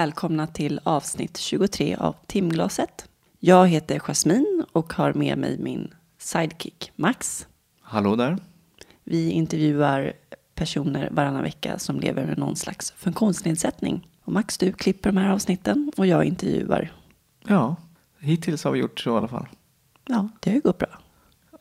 [0.00, 3.08] välkomna till avsnitt 23 av Timglaset.
[3.38, 7.46] Jag heter Jasmin och har med mig min sidekick Max.
[7.80, 8.38] Hallå där.
[9.04, 10.12] Vi intervjuar
[10.54, 14.08] personer varannan vecka som lever med någon slags funktionsnedsättning.
[14.24, 16.92] Och Max, du klipper de här avsnitten och jag intervjuar.
[17.46, 17.76] Ja,
[18.18, 19.48] hittills har vi gjort så i alla fall.
[20.06, 20.98] Ja, det har ju gått bra.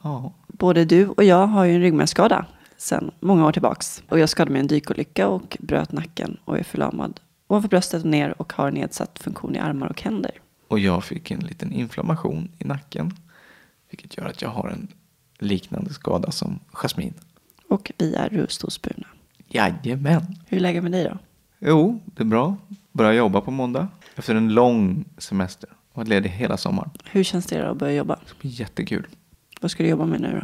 [0.03, 2.45] Ja, Både du och jag har ju en ryggmärgsskada
[2.77, 4.03] sedan många år tillbaks.
[4.09, 7.19] Och jag skadade mig i en dykolycka och bröt nacken och är förlamad
[7.49, 10.31] ovanför bröstet och ner och har nedsatt funktion i armar och händer.
[10.67, 13.13] och jag fick en liten inflammation i nacken.
[13.89, 14.87] Vilket gör att jag har en
[15.39, 17.13] liknande skada som Jasmin.
[17.67, 19.07] Och vi är rullstolsburna.
[19.47, 20.35] Jajamän.
[20.47, 21.17] Hur är läget med dig då?
[21.59, 22.57] Jo, det är bra.
[22.91, 23.87] Börjar jobba på måndag.
[24.15, 25.69] Efter en lång semester.
[25.93, 26.89] Varit ledig hela sommaren.
[27.05, 28.15] Hur känns det då att börja jobba?
[28.27, 29.07] Det blir jättekul.
[29.61, 30.39] Vad ska du jobba med nu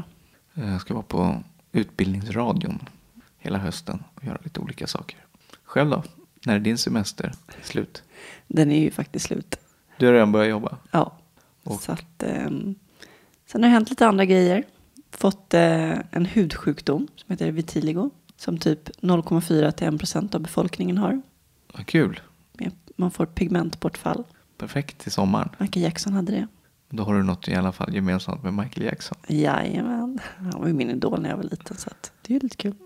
[0.54, 0.62] då?
[0.62, 2.80] Jag ska vara på Utbildningsradion
[3.38, 5.20] hela hösten och göra lite olika saker.
[5.64, 6.04] Själv då?
[6.46, 7.32] När är din semester
[7.64, 8.04] slut?
[8.48, 9.56] Den är ju faktiskt slut.
[9.98, 10.78] Du har redan börjat jobba?
[10.92, 11.18] Ja.
[11.64, 12.76] Och- Så att, ehm,
[13.46, 14.64] sen har det hänt lite andra grejer.
[15.12, 18.10] Fått eh, en hudsjukdom som heter vitiligo.
[18.38, 21.22] Som typ 0,4 till 1 procent av befolkningen har.
[21.74, 22.20] Vad kul.
[22.96, 24.24] Man får pigmentbortfall.
[24.58, 25.50] Perfekt till sommaren.
[25.58, 26.48] Michael Jackson hade det.
[26.90, 29.18] Då har du något i alla fall gemensamt med Michael Jackson.
[29.28, 30.20] Jajamän.
[30.38, 32.58] Han var ju min idol när jag var liten så att det är ju lite
[32.58, 32.74] kul.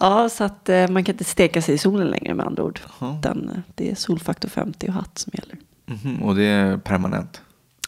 [0.00, 2.80] Ja, så att eh, man kan inte steka sig i solen längre med andra ord.
[3.00, 3.16] Jaha.
[3.18, 5.56] Utan eh, det är solfaktor 50 och hatt som gäller.
[5.86, 7.40] Mhm, Och det är permanent.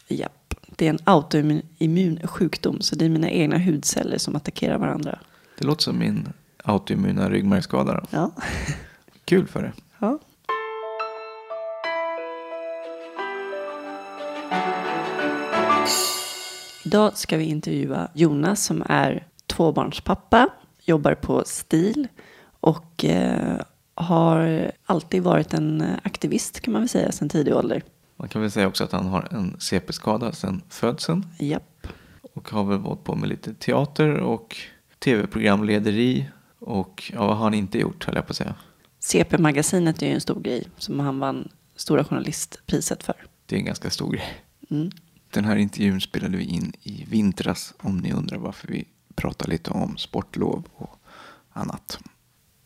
[0.07, 0.53] Japp.
[0.75, 5.19] Det är en autoimmun sjukdom så det är mina egna hudceller som attackerar varandra.
[5.59, 6.29] Det låter som min
[6.63, 8.05] autoimmuna ryggmärgsskada.
[8.09, 8.31] Ja.
[9.25, 9.71] Kul för det.
[9.99, 10.19] ja.
[16.85, 20.49] Idag ska vi intervjua Jonas som är tvåbarnspappa,
[20.87, 22.07] jobbar på STIL
[22.59, 23.61] och eh,
[23.95, 27.83] har alltid varit en aktivist kan man väl säga sedan tidig ålder.
[28.15, 31.25] Man kan väl säga också att han har en CP-skada sedan födseln.
[31.39, 31.87] Japp.
[32.33, 34.57] Och har väl hållit på med lite teater och
[34.99, 36.29] tv-programlederi.
[36.59, 38.55] Och ja, vad har han inte gjort höll jag på att säga.
[38.99, 43.15] CP-magasinet är ju en stor grej som han vann Stora Journalistpriset för.
[43.45, 44.43] Det är en ganska stor grej.
[44.69, 44.91] Mm.
[45.29, 48.85] Den här intervjun spelade vi in i vintras om ni undrar varför vi
[49.17, 50.99] pratar lite om sportlov och
[51.53, 51.99] annat.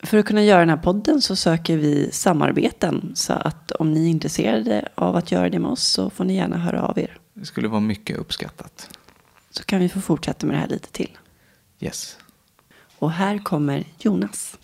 [0.03, 3.11] För att kunna göra den här podden så söker vi samarbeten.
[3.15, 6.35] Så att om ni är intresserade av att göra det med oss så får ni
[6.35, 7.17] gärna höra av er.
[7.33, 8.99] Det skulle vara mycket uppskattat.
[9.51, 11.17] Så kan vi få fortsätta med det här lite till.
[11.79, 12.17] Yes.
[12.99, 14.57] Och här kommer Jonas.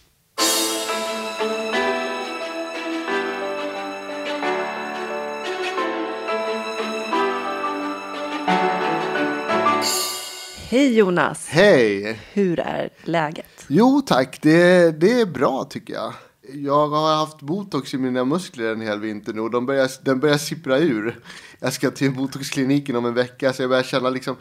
[10.69, 11.47] Hej Jonas!
[11.47, 12.19] Hej!
[12.33, 13.65] Hur är läget?
[13.67, 16.13] Jo tack, det, det är bra tycker jag.
[16.53, 20.19] Jag har haft botox i mina muskler en hel vinter nu och de börjar, den
[20.19, 21.19] börjar sippra ur.
[21.59, 24.35] Jag ska till botoxkliniken om en vecka så jag börjar känna liksom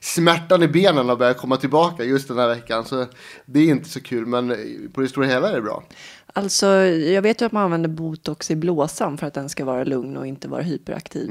[0.00, 2.84] smärtan i benen har börjat komma tillbaka just den här veckan.
[2.84, 3.06] Så
[3.46, 4.48] det är inte så kul men
[4.94, 5.84] på det stora hela är det bra.
[6.32, 9.84] Alltså, jag vet ju att man använder botox i blåsan för att den ska vara
[9.84, 11.30] lugn och inte vara hyperaktiv.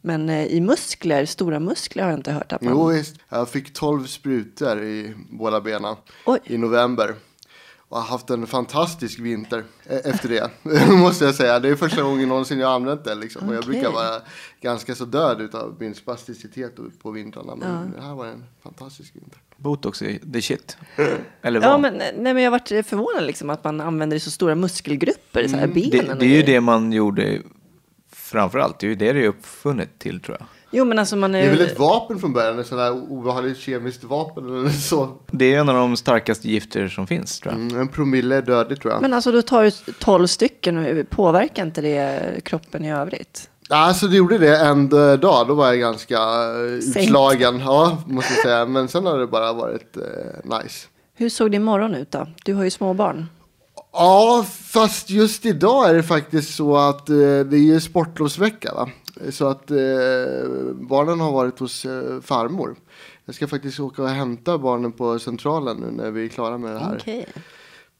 [0.00, 2.72] Men eh, i muskler, stora muskler har jag inte hört att man...
[2.72, 6.38] Jo visst, jag fick 12 sprutor i båda benen Oj.
[6.44, 7.14] i november.
[7.90, 10.50] Och har haft en fantastisk vinter e- efter det,
[10.92, 11.60] måste jag säga.
[11.60, 13.14] Det är första gången någonsin jag har använt det.
[13.14, 13.48] Liksom.
[13.48, 14.22] Och jag brukar vara
[14.60, 16.72] ganska så död av min spasticitet
[17.02, 17.56] på vintrarna.
[17.56, 19.40] Men det här var en fantastisk vinter.
[19.58, 20.76] Botox är the shit.
[21.42, 21.80] Eller Ja, vad?
[21.80, 25.56] men, nej, men jag varit förvånad liksom att man använder i så stora muskelgrupper, så
[25.56, 27.42] här benen det, det är ju det man gjorde
[28.12, 28.78] framförallt.
[28.78, 30.46] Det är ju det det är uppfunnet till tror jag.
[30.70, 31.38] Jo, men alltså man är...
[31.42, 35.16] Det är väl ett vapen från början, ett sånt obehagligt kemiskt vapen eller så.
[35.30, 37.62] Det är en av de starkaste gifter som finns tror jag.
[37.62, 39.02] Mm, en promille är dödlig tror jag.
[39.02, 43.50] Men alltså, då tar du 12 stycken och påverkar inte det kroppen i övrigt?
[43.68, 47.58] Alltså det gjorde det en eh, dag, då var jag ganska eh, utslagen.
[47.60, 48.66] Ja, måste jag säga.
[48.66, 50.86] Men sen har det bara varit eh, nice.
[51.14, 52.26] Hur såg din morgon ut då?
[52.44, 53.26] Du har ju små barn.
[53.92, 58.74] Ja, fast just idag är det faktiskt så att eh, det är ju sportlovsvecka.
[58.74, 58.88] Va?
[59.30, 59.76] Så att eh,
[60.74, 62.76] barnen har varit hos eh, farmor.
[63.24, 66.72] Jag ska faktiskt åka och hämta barnen på centralen nu när vi är klara med
[66.72, 67.26] det här Okej.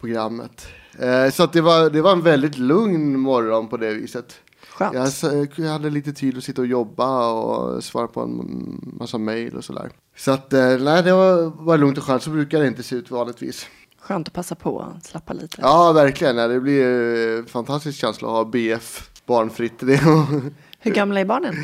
[0.01, 0.67] programmet.
[0.99, 4.41] Eh, så att det var, det var en väldigt lugn morgon på det viset.
[4.79, 5.59] Skönt.
[5.59, 9.65] Jag, hade lite tid att sitta och jobba och svara på en massa mejl och
[9.65, 9.91] sådär.
[10.17, 12.23] Så att eh, nej, det var, var lugnt och skönt.
[12.23, 13.67] Så brukar det inte se ut vanligtvis.
[14.01, 15.57] Skönt att passa på och slappa lite.
[15.61, 16.37] Ja, verkligen.
[16.37, 16.85] Ja, det blir
[17.33, 19.79] eh, en fantastisk känsla att ha BF barnfritt.
[19.79, 19.97] Det,
[20.81, 21.55] Hur gamla är barnen?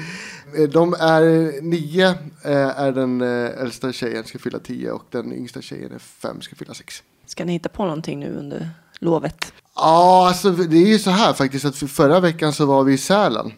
[0.73, 1.23] de är
[1.63, 2.09] nio,
[2.45, 6.41] eh, är den eh, äldsta tjejen ska fylla tio och den yngsta tjejen är fem,
[6.41, 7.03] ska fylla sex.
[7.27, 9.53] Ska ni hitta på någonting nu under lovet?
[9.77, 12.93] Ja, alltså det är ju så här faktiskt att för förra veckan så var vi
[12.93, 13.53] i Sälen.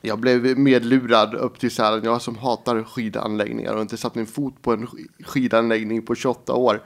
[0.00, 2.04] Jag blev medlurad upp till Sälen.
[2.04, 4.88] Jag som hatar skidanläggningar och inte satt min fot på en
[5.24, 6.82] skidanläggning på 28 år.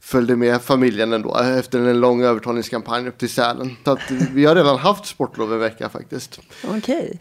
[0.00, 3.76] Följde med familjen ändå efter en lång övertalningskampanj upp till Sälen.
[3.84, 6.40] Så att vi har redan haft sportlov en vecka faktiskt.
[6.64, 7.20] Okej.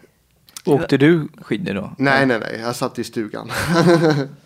[0.74, 1.94] Åkte du skidor då?
[1.98, 2.60] Nej, nej, nej.
[2.64, 3.52] Jag satt i stugan.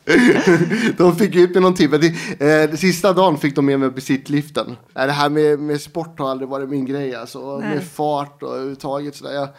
[0.97, 1.97] de fick ut mig någon timme.
[1.97, 4.75] Det, eh, sista dagen fick de med mig på sittliften.
[4.93, 7.15] Nej, Det här med, med sport har aldrig varit min grej.
[7.15, 7.57] Alltså.
[7.57, 7.69] Nej.
[7.69, 9.33] Med fart och överhuvudtaget sådär.
[9.33, 9.49] Jag,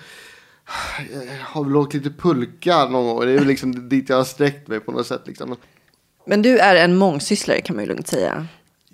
[1.13, 3.21] jag har väl åkt lite pulka någon gång.
[3.21, 5.23] Det är väl liksom dit jag har sträckt mig på något sätt.
[5.27, 5.57] Liksom.
[6.27, 8.47] Men du är en mångsysslare kan man ju lugnt säga.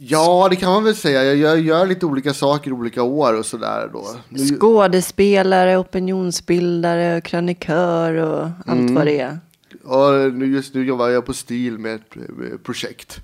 [0.03, 1.25] Ja, det kan man väl säga.
[1.25, 4.07] Jag gör, gör lite olika saker olika år och sådär då.
[4.29, 9.39] Nu- Skådespelare, opinionsbildare, krönikör och allt vad det är.
[9.85, 13.21] Och nu, just nu jobbar jag på STIL med ett eh, projekt.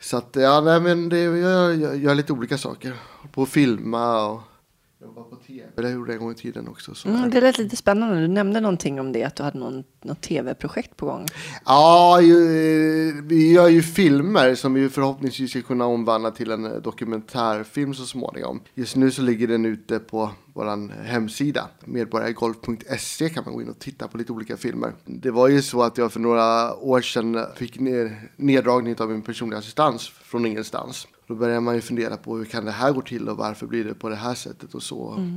[0.00, 2.92] Så att, ja, nej men det, jag, jag gör lite olika saker.
[3.32, 4.40] På att filma och
[5.04, 5.68] jobba på tv.
[5.76, 6.94] Det gjorde jag en gång i tiden också.
[6.94, 7.08] Så.
[7.08, 8.20] Mm, det lät lite spännande.
[8.20, 11.26] Du nämnde någonting om det, att du hade någon, något tv-projekt på gång.
[11.64, 12.36] Ja, ju,
[13.22, 18.60] vi gör ju filmer som vi förhoppningsvis ska kunna omvandla till en dokumentärfilm så småningom.
[18.74, 21.68] Just nu så ligger den ute på vår hemsida.
[21.84, 24.92] Medborgargolf.se kan man gå in och titta på lite olika filmer.
[25.04, 29.22] Det var ju så att jag för några år sedan fick ner, neddragning av min
[29.22, 31.06] personliga assistans från ingenstans.
[31.26, 33.84] Då börjar man ju fundera på hur kan det här gå till och varför blir
[33.84, 35.30] det på det här sättet och så.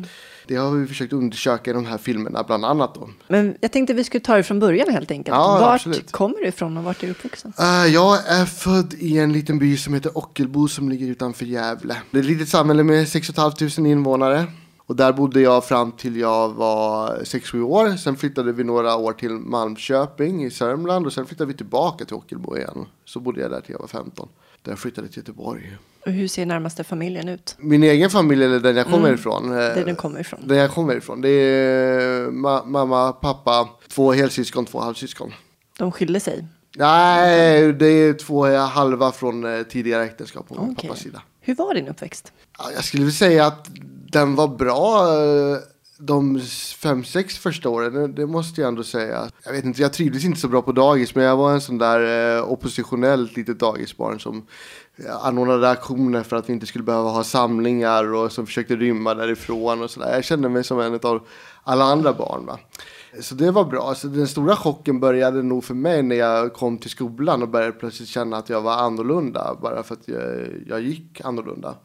[0.47, 3.09] Det har vi försökt undersöka i de här filmerna bland annat då.
[3.27, 5.35] Men jag tänkte vi skulle ta det från början helt enkelt.
[5.35, 6.11] Ja, vart absolut.
[6.11, 7.53] kommer du ifrån och vart är du uppvuxen?
[7.59, 11.97] Eh, jag är född i en liten by som heter Ockelbo som ligger utanför Gävle.
[12.11, 14.47] Det är ett litet samhälle med 6 500 invånare.
[14.87, 17.97] Och där bodde jag fram till jag var 6-7 år.
[17.97, 22.15] Sen flyttade vi några år till Malmköping i Sörmland och sen flyttade vi tillbaka till
[22.15, 22.85] Ockelbo igen.
[23.05, 24.29] Så bodde jag där till jag var 15.
[24.63, 25.77] Där jag flyttade till Göteborg.
[26.05, 27.55] Och hur ser närmaste familjen ut?
[27.59, 29.49] Min egen familj, eller den jag kommer ifrån.
[29.51, 30.39] eh, Där du kommer ifrån?
[30.47, 31.21] Där jag kommer ifrån.
[31.21, 35.33] Det är ma- mamma, pappa, två helsyskon, två halvsyskon.
[35.77, 36.47] De skilde sig?
[36.77, 40.75] Nej, det är två halva från eh, tidigare äktenskap på Okej.
[40.75, 41.21] pappas sida.
[41.41, 42.33] Hur var din uppväxt?
[42.57, 43.69] Ja, jag skulle vilja säga att
[44.11, 45.57] den var bra eh,
[45.99, 46.41] de
[46.77, 48.15] fem, sex första åren.
[48.15, 49.29] Det- måste jag ändå säga.
[49.45, 51.77] Jag vet inte, jag trivdes inte så bra på dagis, men jag var en sån
[51.77, 54.45] där eh, oppositionellt litet dagisbarn som
[54.97, 59.13] eh, anordnade aktioner för att vi inte skulle behöva ha samlingar och som försökte rymma
[59.13, 60.13] därifrån och sådär.
[60.13, 61.27] Jag kände mig som en av
[61.63, 62.45] alla andra barn.
[62.45, 62.59] Va?
[63.21, 63.95] Så det var bra.
[63.95, 67.71] Så den stora chocken började nog för mig när jag kom till skolan och började
[67.71, 69.55] plötsligt känna att jag var annorlunda.
[69.61, 70.21] Bara för att jag,
[70.67, 71.75] jag gick annorlunda.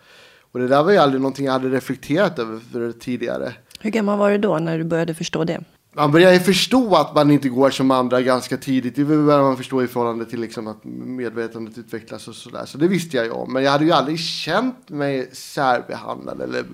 [0.53, 3.53] Och det där var ju aldrig någonting jag hade reflekterat över tidigare.
[3.81, 5.61] Hur gammal var du då när du började förstå det?
[5.95, 8.97] Man börjar ju förstå att man inte går som andra ganska tidigt.
[8.97, 12.65] Det börjar man förstå i förhållande till liksom att medvetandet utvecklas och sådär.
[12.67, 13.53] Så det visste jag ju om.
[13.53, 16.65] Men jag hade ju aldrig känt mig särbehandlad eller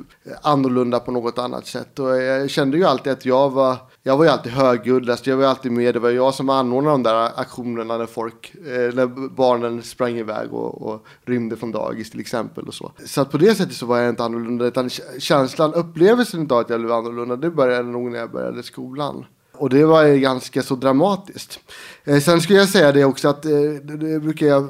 [0.43, 1.99] annorlunda på något annat sätt.
[1.99, 3.77] Och jag kände ju alltid att jag var,
[4.09, 5.27] jag var ju alltid högljuddast.
[5.27, 5.95] Jag var ju alltid med.
[5.95, 10.53] Det var jag som anordnade de där aktionerna när folk, eh, när barnen sprang iväg
[10.53, 12.93] och, och rymde från dagis till exempel och så.
[13.05, 14.65] Så att på det sättet så var jag inte annorlunda.
[14.65, 19.25] Utan känslan, upplevelsen av att jag blev annorlunda, det började nog när jag började skolan.
[19.55, 21.61] Och det var ju ganska så dramatiskt.
[22.05, 23.51] Eh, sen skulle jag säga det också att eh,
[23.83, 24.69] det, det brukar jag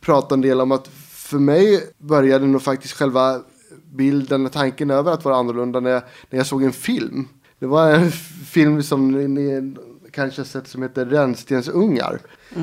[0.00, 3.40] prata en del om att för mig började nog faktiskt själva
[3.92, 7.28] bilden och tanken över att vara annorlunda när jag, när jag såg en film.
[7.58, 8.10] Det var en
[8.46, 9.74] film som ni,
[10.10, 12.20] kanske har sett som heter Rännstensungar.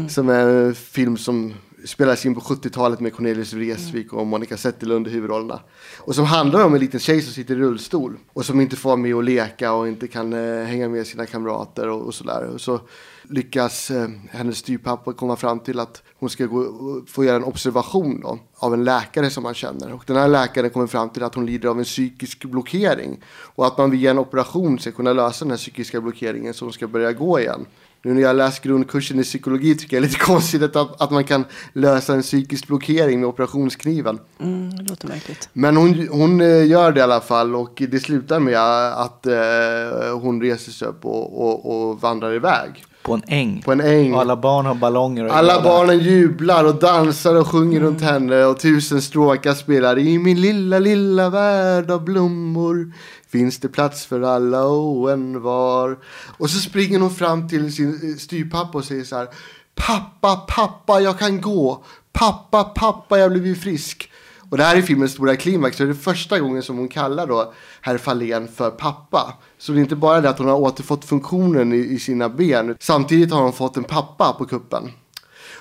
[0.10, 1.54] Som är en film som
[1.86, 5.60] spelades in på 70-talet med Cornelius Vreeswijk och Monica Zetterlund i huvudrollerna.
[5.98, 8.90] Och som handlar om en liten tjej som sitter i rullstol och som inte får
[8.90, 12.50] vara med och leka och inte kan eh, hänga med sina kamrater och, och sådär.
[12.54, 12.80] Och så
[13.30, 16.66] lyckas eh, hennes styvpappa komma fram till att hon ska gå,
[17.08, 19.94] få göra en observation då, av en läkare som man känner.
[19.94, 23.68] Och den här läkaren kommer fram till att hon lider av en psykisk blockering och
[23.68, 26.88] att man via en operation ska kunna lösa den här psykiska blockeringen så hon ska
[26.88, 27.66] börja gå igen.
[28.06, 31.12] Nu när jag läst grundkursen i psykologi tycker jag det är lite konstigt att, att
[31.12, 34.20] man kan lösa en psykisk blockering med operationskniven.
[34.40, 35.50] Mm, det låter märkligt.
[35.54, 38.60] Men hon, hon eh, gör det i alla fall och det slutar med
[38.94, 42.86] att eh, hon reser sig upp och, och, och vandrar iväg.
[43.06, 43.62] På en äng.
[43.62, 44.14] På en äng.
[44.14, 45.26] Och alla barn har ballonger.
[45.26, 45.64] Alla glada.
[45.64, 50.80] barnen jublar och dansar och sjunger runt henne och tusen stråkar spelar I min lilla,
[50.80, 52.94] lilla värld av blommor
[53.30, 55.98] finns det plats för alla och en var.
[56.38, 59.28] Och så springer hon fram till sin eh, styvpappa och säger så här
[59.76, 61.84] Pappa, pappa, jag kan gå.
[62.12, 64.10] Pappa, pappa, jag blivit frisk.
[64.50, 65.78] Och det här är filmens stora klimax.
[65.78, 69.34] Det är det första gången som hon kallar då herr Fahlén för pappa.
[69.58, 72.76] Så det är inte bara det att hon har återfått funktionen i, i sina ben.
[72.80, 74.92] Samtidigt har hon fått en pappa på kuppen.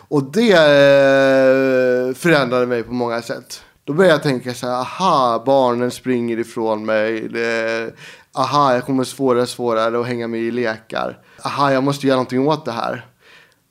[0.08, 3.62] Och det eh, förändrade mig på många sätt.
[3.84, 7.28] Då började jag tänka så här, aha, barnen springer ifrån mig.
[7.28, 7.94] Det,
[8.32, 11.18] aha, jag kommer svårare och svårare att hänga med i lekar.
[11.44, 13.06] Aha, jag måste göra någonting åt det här.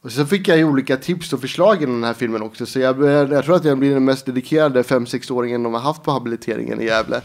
[0.03, 2.65] Och så fick jag ju olika tips och förslag i den här filmen också.
[2.65, 6.11] Så jag, jag tror att jag blir den mest dedikerade 5-6-åringen de har haft på
[6.11, 7.21] habiliteringen i Gävle.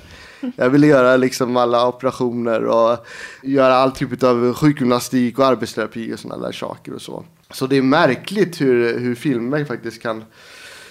[0.56, 3.06] Jag ville göra liksom alla operationer och
[3.42, 7.24] göra all typ av sjukgymnastik och arbetsterapi och sådana där saker och så.
[7.50, 10.24] Så det är märkligt hur, hur filmer faktiskt kan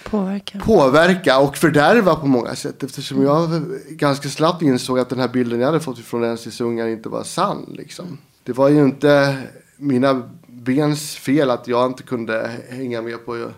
[0.04, 0.58] Påverka.
[0.58, 2.82] påverka och fördärva på många sätt.
[2.82, 6.86] Eftersom jag ganska snabbt insåg att den här bilden jag hade fått från Rensis ungar
[6.86, 7.74] inte var sann.
[7.78, 8.18] Liksom.
[8.42, 9.36] Det var ju inte
[9.76, 10.22] mina
[10.68, 13.50] bens fel att jag inte kunde hänga med på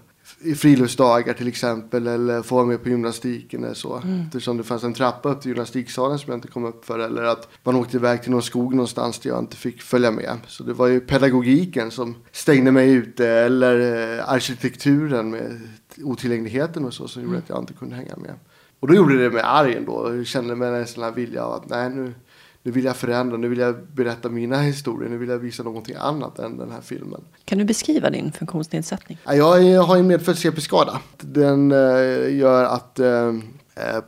[0.42, 3.96] i friluftsdagar till exempel eller få vara med på gymnastiken eller så.
[3.96, 4.20] Mm.
[4.20, 7.22] Eftersom det fanns en trappa upp till gymnastiksalen som jag inte kom upp för eller
[7.22, 10.38] att man åkte iväg till någon skog någonstans där jag inte fick följa med.
[10.46, 15.60] Så det var ju pedagogiken som stängde mig ute eller eh, arkitekturen med
[16.04, 18.34] otillgängligheten och så som gjorde att jag inte kunde hänga med.
[18.80, 20.16] Och då gjorde det mig arg ändå.
[20.16, 22.14] Jag kände mig här vilja av att nej nu,
[22.62, 25.96] nu vill jag förändra, nu vill jag berätta mina historier, nu vill jag visa någonting
[25.98, 27.20] annat än den här filmen.
[27.44, 29.18] Kan du beskriva din funktionsnedsättning?
[29.24, 31.00] Jag har en medfödd CP-skada.
[31.20, 33.32] Den eh, gör att eh,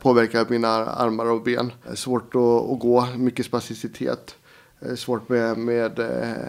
[0.01, 1.71] påverkar mina armar och ben.
[1.93, 4.35] Svårt att, gå, mycket spasticitet.
[4.95, 5.99] Svårt med, med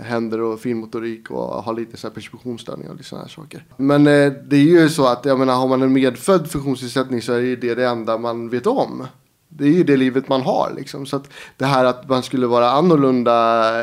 [0.03, 3.65] händer och finmotorik och har lite så här perceptionsstörningar och sådana här saker.
[3.77, 7.57] Men det är ju så att jag menar, har man en medfödd funktionsnedsättning så är
[7.57, 9.07] det det enda man vet om
[9.57, 11.07] det är ju det livet man har liksom.
[11.07, 13.35] Så att det här att man skulle vara annorlunda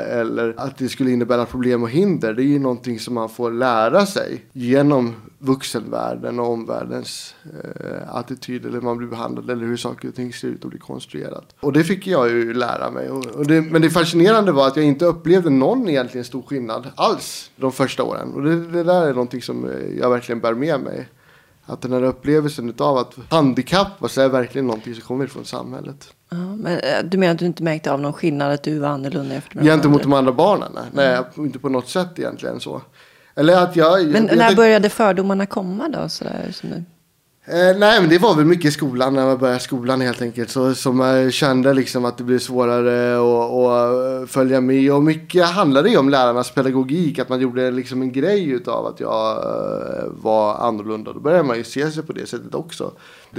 [0.02, 2.34] eller att det skulle innebära problem och hinder.
[2.34, 8.66] Det är ju någonting som man får lära sig genom vuxenvärlden och omvärldens eh, attityd
[8.66, 11.56] eller man blir behandlad eller hur saker och ting ser ut och blir konstruerat.
[11.60, 13.10] Och det fick jag ju lära mig.
[13.10, 16.88] Och, och det, men det fascinerande var att jag inte upplevde någon egentligen stor skillnad
[16.96, 18.34] alls de första åren.
[18.34, 21.08] Och det, det där är någonting som eh, jag verkligen bär med mig.
[21.66, 26.14] Att den här upplevelsen av att handikappas är verkligen någonting som kommer från samhället.
[26.30, 28.88] Ja, men eh, du menar att du inte märkte av någon skillnad att du var
[28.88, 30.72] annorlunda efter Gentemot de andra barnen?
[30.94, 31.46] Nej, mm.
[31.46, 32.82] inte på något sätt egentligen så.
[33.36, 36.10] Eller att jag, men jag, när jag, började fördomarna komma då?
[36.10, 36.84] Sådär, som du...
[37.46, 40.50] Eh, nej, men det var väl mycket skolan när man började skolan helt enkelt.
[40.50, 44.94] Så, som jag kände liksom att det blev svårare att följa med.
[44.94, 47.20] Och mycket handlade ju om lärarnas pedagogik.
[47.20, 51.14] Att man gjorde liksom en grej av att jag eh, var annorlunda.
[51.14, 52.92] Då började man ju se sig på det sättet också.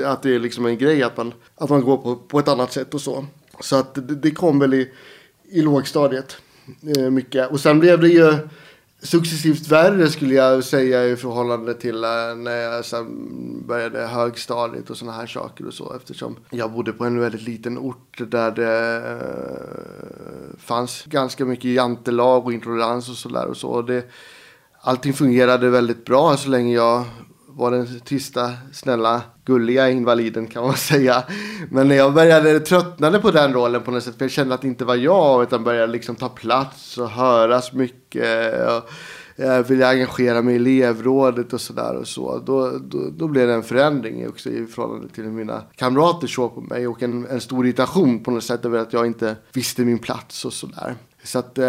[0.04, 2.73] Att det är liksom en grej att man, att man går på, på ett annat
[2.73, 3.25] sätt och så.
[3.61, 4.90] Så att det, det kom väl i,
[5.50, 6.37] i lågstadiet.
[6.97, 7.50] Eh, mycket.
[7.50, 8.35] Och sen blev det ju
[9.02, 14.97] successivt värre skulle jag säga i förhållande till eh, när jag sen började högstadiet och
[14.97, 15.94] sådana här saker och så.
[15.97, 22.47] Eftersom jag bodde på en väldigt liten ort där det eh, fanns ganska mycket jantelag
[22.47, 23.68] och intolerans och sådär och så.
[23.68, 24.04] Och det,
[24.80, 27.04] allting fungerade väldigt bra så länge jag
[27.56, 31.25] var den tysta, snälla, gulliga invaliden kan man säga.
[31.71, 34.61] Men när jag började tröttnade på den rollen på något sätt, för jag kände att
[34.61, 38.54] det inte var jag, utan började liksom ta plats och höras mycket.
[38.54, 38.82] Och eh,
[39.37, 42.38] jag ville engagera mig i elevrådet och sådär och så.
[42.38, 46.54] Då, då, då blev det en förändring också i förhållande till hur mina kamrater såg
[46.54, 49.82] på mig och en, en stor irritation på något sätt över att jag inte visste
[49.82, 50.94] min plats och sådär.
[51.25, 51.66] Så att eh,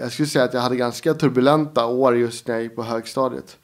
[0.00, 3.56] jag skulle säga att jag hade ganska turbulenta år just när jag gick på högstadiet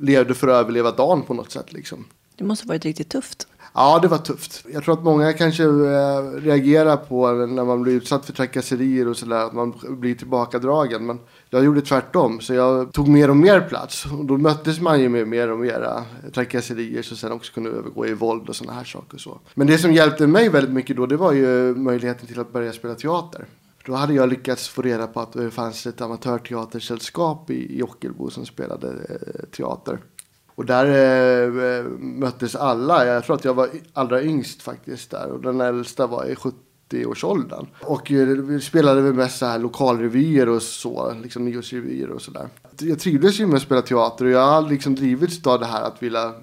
[0.00, 1.72] levde för att överleva dagen på något sätt.
[1.72, 2.04] Liksom.
[2.36, 3.46] Det måste ha varit riktigt tufft.
[3.74, 4.64] Ja, det var tufft.
[4.72, 9.16] Jag tror att många kanske äh, reagerar på när man blir utsatt för trakasserier och
[9.16, 11.06] sådär, att man blir tillbakadragen.
[11.06, 11.18] Men
[11.50, 14.06] jag gjorde tvärtom, så jag tog mer och mer plats.
[14.06, 16.02] Och då möttes man ju med mer och mer
[16.34, 19.18] trakasserier som sen också kunde övergå i våld och sådana här saker.
[19.18, 19.40] Så.
[19.54, 22.72] Men det som hjälpte mig väldigt mycket då, det var ju möjligheten till att börja
[22.72, 23.46] spela teater.
[23.88, 28.46] Då hade jag lyckats få reda på att det fanns ett amatörteatersällskap i Ockelbo som
[28.46, 29.98] spelade eh, teater.
[30.54, 33.06] Och där eh, möttes alla.
[33.06, 35.30] Jag tror att jag var allra yngst faktiskt där.
[35.30, 37.66] Och den äldsta var i 70-årsåldern.
[37.80, 41.14] Och eh, vi spelade väl mest så här lokalrevyer och så.
[41.22, 42.48] Liksom nyårsrevyer och sådär.
[42.80, 45.82] Jag trivdes ju med att spela teater och jag har liksom drivits av det här
[45.82, 46.34] att vilja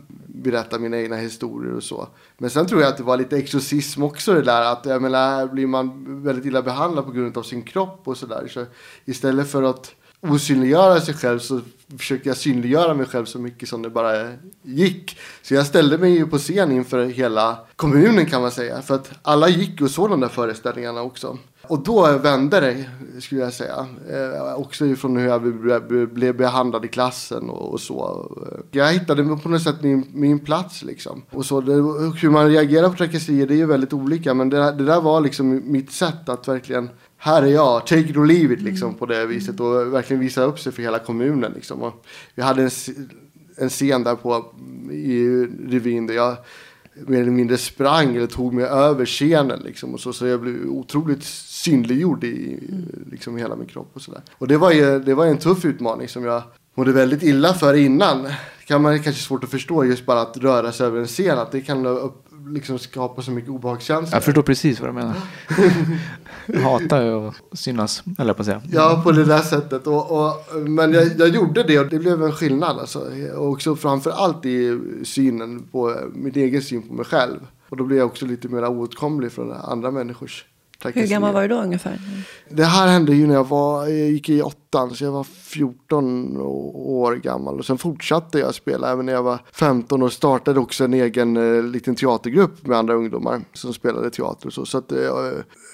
[0.51, 2.07] berätta mina egna historier och så.
[2.37, 5.47] Men sen tror jag att det var lite exorcism också det där att jag menar
[5.47, 8.47] blir man väldigt illa behandlad på grund av sin kropp och sådär.
[8.47, 8.65] Så
[9.05, 11.61] istället för att osynliggöra sig själv så
[11.97, 14.31] försökte jag synliggöra mig själv så mycket som det bara
[14.63, 15.17] gick.
[15.41, 18.81] Så jag ställde mig ju på scen inför hela kommunen kan man säga.
[18.81, 21.37] För att alla gick och såg de där föreställningarna också.
[21.67, 22.85] Och då vände det,
[23.21, 23.87] skulle jag säga.
[24.09, 28.29] Eh, också ifrån hur jag blev behandlad i klassen och, och, så.
[28.51, 31.21] Eh, jag hittade på något sätt min, min plats liksom.
[31.29, 31.73] Och så, det,
[32.21, 34.33] hur man reagerar på trakasserier det är ju väldigt olika.
[34.33, 38.17] Men det, det där var liksom mitt sätt att verkligen här är jag, take it
[38.17, 41.51] or leave it liksom på det viset och verkligen visa upp sig för hela kommunen
[41.55, 41.81] liksom.
[41.81, 42.05] Och
[42.36, 42.69] vi hade en,
[43.57, 44.45] en scen där på
[44.91, 45.27] i
[45.69, 46.38] revyn där jag
[46.95, 50.69] mer eller mindre sprang eller tog mig över scenen liksom och så, så jag blev
[50.69, 52.60] otroligt synliggjord i
[53.12, 54.22] liksom hela min kropp och sådär.
[54.31, 56.43] Och det var ju det var en tuff utmaning som jag
[56.75, 58.24] mådde väldigt illa för innan.
[58.24, 61.39] Det kan man kanske svårt att förstå just bara att röra sig över en scen
[61.39, 64.15] att det kan upp, liksom skapa så mycket obehagskänslor.
[64.15, 65.15] Jag förstår precis vad du menar.
[66.45, 68.61] jag hatar ju att synas, eller på att säga.
[68.71, 69.87] Ja, på det där sättet.
[69.87, 70.35] Och, och,
[70.69, 72.79] men jag, jag gjorde det och det blev en skillnad.
[72.79, 72.99] Alltså.
[73.35, 77.39] Och också framför allt i synen på min egen syn på mig själv.
[77.69, 80.45] Och då blev jag också lite mer oåtkomlig från andra människors
[80.84, 82.00] Hur gammal var du då ungefär?
[82.50, 86.38] Det här hände ju när jag, var, jag gick i åttan, så jag var 14
[86.38, 87.60] år gammal.
[87.60, 91.38] Och sen fortsatte jag spela även när jag var 15 och startade också en egen
[91.38, 94.48] eh, liten teatergrupp med andra ungdomar som spelade teater.
[94.48, 94.98] Och så så att, eh,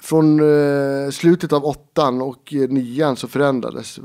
[0.01, 3.99] från eh, slutet av åttan och nian så förändrades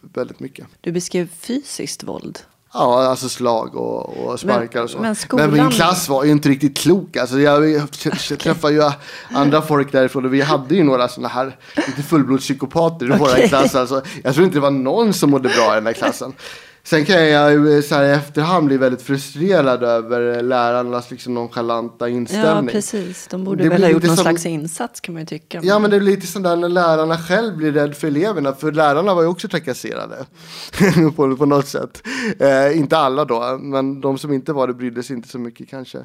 [0.00, 0.66] väldigt mycket.
[0.80, 2.38] Du beskrev fysiskt våld.
[2.74, 4.98] Ja, alltså slag och, och sparkar men, och så.
[4.98, 5.50] Men, skolan...
[5.50, 7.16] men, min klass var ju inte riktigt klok.
[7.16, 7.62] Alltså jag,
[8.38, 8.90] träffade ju
[9.30, 13.18] andra folk därifrån och vi hade ju några sådana här lite fullblodspsykopater i okay.
[13.18, 13.74] vår klass.
[13.74, 16.32] Alltså, jag tror inte det var någon som mådde bra i den här klassen.
[16.84, 22.66] Sen kan jag så här, i efterhand bli väldigt frustrerad över lärarnas liksom nonchalanta inställning.
[22.66, 23.26] Ja, precis.
[23.30, 24.24] De borde det väl ha gjort någon som...
[24.24, 25.60] slags insats kan man ju tycka.
[25.62, 28.52] Ja, men det är lite sådär när lärarna själv blir rädda för eleverna.
[28.52, 30.26] För lärarna var ju också trakasserade.
[31.16, 32.02] på, på något sätt.
[32.38, 35.68] Eh, inte alla då, men de som inte var det brydde sig inte så mycket
[35.68, 35.98] kanske.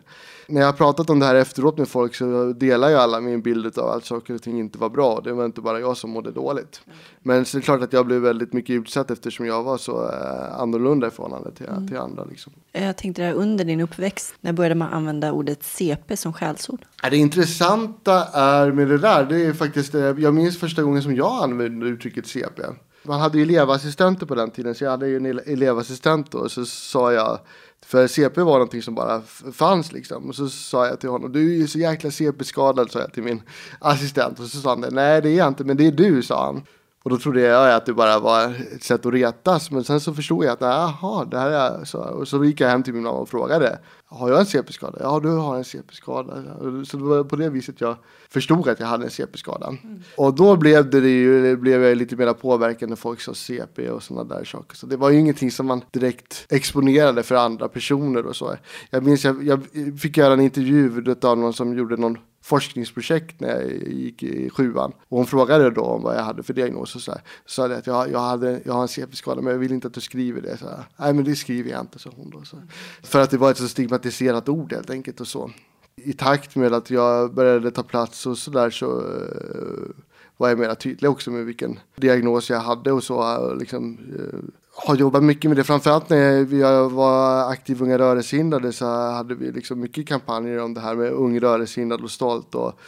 [0.50, 3.42] När jag har pratat om det här efteråt med folk så delar ju alla min
[3.42, 5.22] bild av att saker och ting inte var bra.
[5.24, 6.82] Det var inte bara jag som mådde dåligt.
[7.20, 10.10] Men så är det klart att jag blev väldigt mycket utsatt eftersom jag var så
[10.10, 11.88] eh, annorlunda i förhållande till, mm.
[11.88, 12.26] till andra.
[12.26, 12.54] Liksom.
[12.72, 16.86] Jag tänkte där under din uppväxt, när började man använda ordet CP som skällsord?
[17.12, 21.16] Det intressanta är med det där, det är faktiskt, eh, jag minns första gången som
[21.16, 22.62] jag använde uttrycket CP.
[23.04, 26.66] Man hade ju elevassistenter på den tiden, så jag hade ju en elevassistent då, så
[26.66, 27.40] sa jag
[27.88, 29.22] för CP var någonting som bara
[29.54, 30.30] fanns liksom.
[30.30, 33.24] Och så sa jag till honom, du är ju så jäkla CP-skadad, sa jag till
[33.24, 33.42] min
[33.80, 34.40] assistent.
[34.40, 36.62] Och så sa han, nej det är jag inte, men det är du, sa han.
[37.04, 39.72] Och då trodde jag att det bara var ett sätt att retas.
[39.72, 42.00] Men sen så förstod jag att jaha, det här är så.
[42.00, 43.80] Och så gick jag hem till min mamma och frågade.
[44.06, 44.98] Har jag en CP-skada?
[45.02, 46.44] Ja, du har en CP-skada.
[46.86, 47.96] Så det var på det viset jag
[48.30, 49.68] förstod att jag hade en CP-skada.
[49.68, 50.00] Mm.
[50.18, 54.04] Och då blev det ju, blev jag lite mer påverkad när folk sa CP och
[54.04, 54.76] sådana där saker.
[54.76, 58.56] Så det var ju ingenting som man direkt exponerade för andra personer och så.
[58.90, 59.62] Jag minns, jag, jag
[60.00, 64.92] fick göra en intervju av någon som gjorde någon forskningsprojekt när jag gick i sjuan.
[65.10, 67.22] Och hon frågade då om vad jag hade för diagnos och så här.
[67.46, 69.88] Så sa jag att jag, jag, hade, jag har en CP-skada men jag vill inte
[69.88, 70.58] att du skriver det.
[70.58, 72.44] Så här, Nej men det skriver jag inte, sa hon då.
[72.44, 72.58] Så.
[73.04, 75.52] För att det var ett så stigmatiserat ord helt enkelt och så.
[75.96, 79.90] I takt med att jag började ta plats och så där så uh,
[80.38, 83.54] var jag mer tydlig också med vilken diagnos jag hade och så.
[83.54, 84.40] Liksom, uh,
[84.86, 85.64] har jobbat mycket med det.
[85.64, 86.62] Framförallt när vi
[86.96, 91.40] var aktiva Unga rörelsehindrade så hade vi liksom mycket kampanjer om det här med ung
[91.40, 92.80] rörelsehindrad och stolt och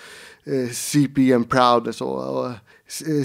[0.44, 2.08] eh, CP and proud och så.
[2.08, 2.52] Och,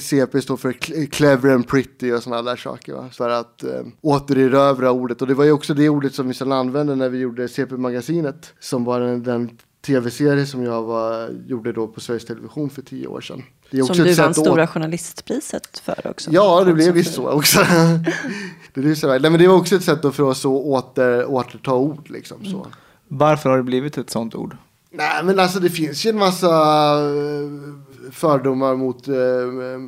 [0.00, 2.92] CP eh, står för eh, clever and pretty och sådana där saker.
[2.92, 3.08] Va?
[3.12, 5.22] För att eh, återerövra ordet.
[5.22, 8.54] Och det var ju också det ordet som vi sedan använde när vi gjorde CP-magasinet.
[8.60, 13.06] Som var den, den tv-serie som jag var, gjorde då på Sveriges Television för tio
[13.06, 13.42] år sedan.
[13.70, 16.30] Det är också som du vann Stora Journalistpriset för också.
[16.30, 17.58] Ja, det blev visst så också.
[18.74, 19.08] det, är så.
[19.08, 22.10] Nej, men det var också ett sätt för oss att åter, återta ord.
[22.10, 22.66] Liksom, så.
[23.08, 24.56] Varför har det blivit ett sånt ord?
[24.90, 27.50] Nej, men alltså det finns ju en massa eh,
[28.12, 29.14] fördomar mot äh,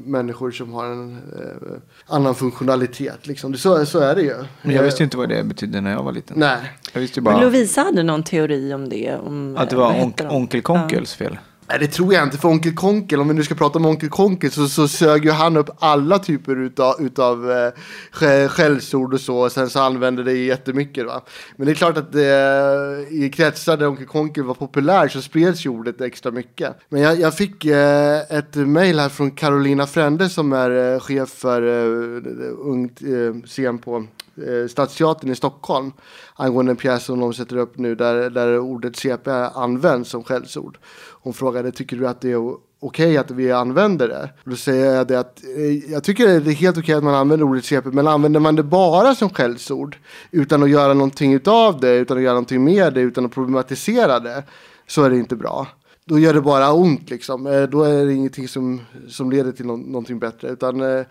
[0.04, 3.26] människor som har en äh, annan funktionalitet.
[3.26, 3.54] Liksom.
[3.54, 4.34] Så, så är det ju.
[4.62, 6.38] Men jag visste ju inte vad det betydde när jag var liten.
[6.38, 6.58] Nej.
[6.92, 7.34] Jag visste bara...
[7.34, 9.16] Men Lovisa hade någon teori om det.
[9.16, 11.26] Om, att det var onk Onkel Konkels ja.
[11.26, 11.38] fel.
[11.68, 12.38] Nej, det tror jag inte.
[12.38, 15.30] För Onkel Konkel, om vi nu ska prata om Onkel Konkel, så, så sög ju
[15.30, 19.36] han upp alla typer utav, utav eh, skällsord och så.
[19.36, 21.06] Och sen så använde det jättemycket.
[21.06, 21.22] Va?
[21.56, 25.66] Men det är klart att eh, i kretsar där Onkel Konkel var populär så spreds
[25.66, 26.76] ju ordet extra mycket.
[26.88, 31.28] Men jag, jag fick eh, ett mejl här från Carolina Frände som är eh, chef
[31.28, 34.06] för eh, ungt eh, scen på
[34.38, 35.92] eh, Stadsteatern i Stockholm
[36.34, 40.78] angående en pjäs som de sätter upp nu där, där ordet CP används som skällsord.
[41.22, 44.30] Hon frågade, tycker du att det är okej okay att vi använder det?
[44.44, 47.04] Och då säger jag det att eh, jag tycker det är helt okej okay att
[47.04, 49.96] man använder ordet CP, men använder man det bara som skällsord
[50.30, 54.20] utan att göra någonting utav det, utan att göra någonting med det, utan att problematisera
[54.20, 54.44] det,
[54.86, 55.66] så är det inte bra
[56.08, 57.46] då gör det bara ont liksom.
[57.46, 60.48] Eh, då är det ingenting som, som leder till no någonting bättre.
[60.48, 61.06] Utan eh,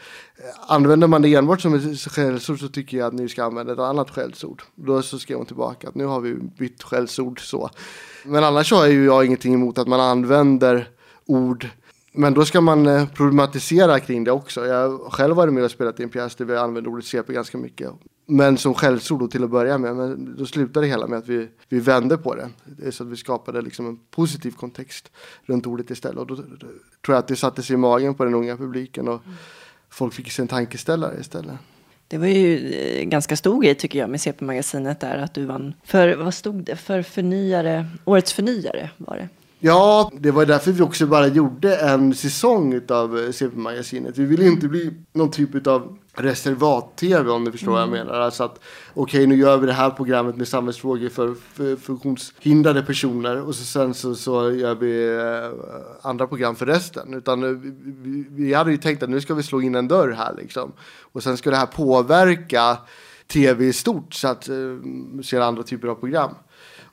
[0.67, 3.79] använder man det enbart som ett skällsord så tycker jag att ni ska använda ett
[3.79, 4.61] annat skällsord.
[4.75, 7.69] Då så skrev hon tillbaka att nu har vi bytt skällsord så.
[8.25, 10.89] Men annars har ju jag ingenting emot att man använder
[11.25, 11.69] ord
[12.13, 14.65] Men då ska man eh, problematisera kring det också.
[14.65, 17.33] Jag har själv varit med och spelat i en pjäs där vi använder ordet CP
[17.33, 17.91] ganska mycket.
[18.25, 19.95] Men som skällsord då till att börja med.
[19.95, 22.91] Men då slutade det hela med att vi, vi vände på det.
[22.91, 25.11] så att vi skapade liksom en positiv kontext
[25.43, 26.19] runt ordet istället.
[26.19, 26.67] Och då, då
[27.05, 29.07] tror jag att det satte sig i magen på den unga publiken.
[29.07, 29.21] Och
[29.89, 31.55] folk fick sig en tankeställare istället.
[32.07, 35.73] Det var ju eh, ganska stor grej tycker jag med CP-magasinet där att du vann
[35.83, 39.29] för, vad stod det, för förnyare, årets förnyare var det.
[39.59, 44.17] Ja, det var därför vi också bara gjorde en säsong av CP-magasinet.
[44.17, 47.73] Vi ville inte bli någon typ av reservat-tv om du förstår mm.
[47.73, 48.07] vad jag mm.
[48.07, 48.25] menar.
[48.25, 48.59] Alltså att
[48.93, 53.55] okej okay, nu gör vi det här programmet med samhällsfrågor för, för funktionshindrade personer och
[53.55, 57.13] så sen så, så gör vi eh, andra program för resten.
[57.13, 60.11] Utan eh, vi, vi hade ju tänkt att nu ska vi slå in en dörr
[60.11, 60.71] här liksom.
[61.01, 62.77] Och sen ska det här påverka
[63.27, 64.55] tv i stort så att eh,
[65.23, 66.31] ser andra typer av program.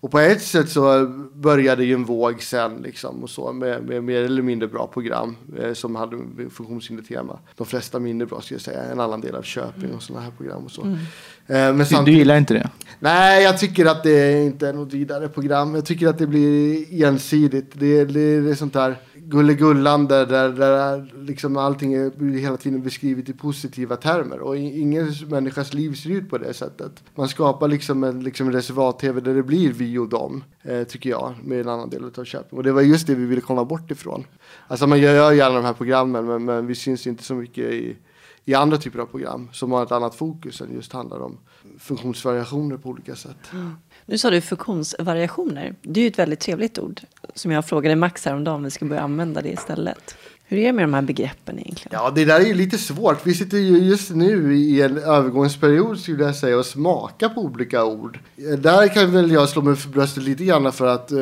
[0.03, 4.05] Och på ett sätt så började ju en våg sen liksom och så med, med
[4.05, 6.17] mer eller mindre bra program eh, som hade
[6.51, 7.39] funktionshindertema.
[7.57, 8.83] De flesta mindre bra skulle jag säga.
[8.83, 10.83] En annan del av Köping och sådana här program och så.
[10.83, 10.99] Mm.
[11.47, 12.71] Eh, men du gillar inte det?
[12.99, 15.75] Nej, jag tycker att det inte är något vidare program.
[15.75, 17.71] Jag tycker att det blir ensidigt.
[17.73, 23.29] Det, det, det är sånt där gullegullande där, där liksom allting är hela tiden beskrivet
[23.29, 24.41] i positiva termer.
[24.41, 27.03] Och ingen människas liv ser ut på det sättet.
[27.15, 31.35] Man skapar liksom en liksom reservat-tv där det blir vi och dem, eh, tycker jag,
[31.45, 32.59] med en annan del av Köping.
[32.59, 34.25] Och det var just det vi ville komma bort ifrån.
[34.67, 37.97] Alltså man gör gärna de här programmen men, men vi syns inte så mycket i,
[38.45, 41.39] i andra typer av program som har ett annat fokus än just handlar om
[41.79, 43.53] funktionsvariationer på olika sätt.
[43.53, 43.73] Mm.
[44.07, 45.75] Nu sa du funktionsvariationer.
[45.83, 47.01] Det är ju ett väldigt trevligt ord
[47.35, 50.17] som jag frågade Max häromdagen om vi ska börja använda det istället.
[50.45, 51.99] Hur är det med de här begreppen egentligen?
[52.03, 53.27] Ja, det där är ju lite svårt.
[53.27, 57.85] Vi sitter ju just nu i en övergångsperiod skulle jag säga och smaka på olika
[57.85, 58.19] ord.
[58.59, 61.19] Där kan väl jag slå mig för bröstet lite grann för att eh,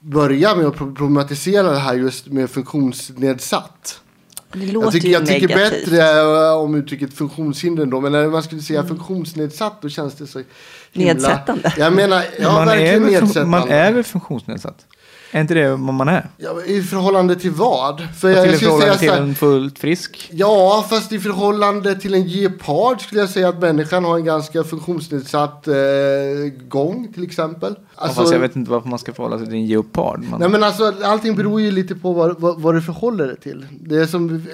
[0.00, 4.00] börja med att problematisera det här just med funktionsnedsatt.
[4.52, 5.84] Det låter jag tycker, ju jag tycker negativt.
[5.84, 8.00] bättre eh, om uttrycket funktionshinder då.
[8.00, 8.88] Men när man skulle säga mm.
[8.88, 10.42] funktionsnedsatt då känns det så
[10.92, 11.12] himla...
[11.12, 11.72] Nedsättande.
[11.78, 13.50] Jag menar, ja man verkligen är nedsättande.
[13.50, 14.86] Man är väl funktionsnedsatt?
[15.30, 16.28] Är inte det vad man är?
[16.36, 18.02] Ja, I förhållande till vad?
[18.20, 20.30] För jag, till jag förhållande till en fullt frisk?
[20.32, 24.64] Ja, fast i förhållande till en gepard skulle jag säga att människan har en ganska
[24.64, 25.74] funktionsnedsatt eh,
[26.68, 27.76] gång till exempel.
[27.98, 30.24] Alltså, fast jag vet inte varför man ska förhålla sig till en geopard.
[30.30, 30.40] Man...
[30.40, 33.66] Nej, men alltså, allting beror ju lite på vad, vad, vad du förhåller dig till.
[33.70, 34.46] Det som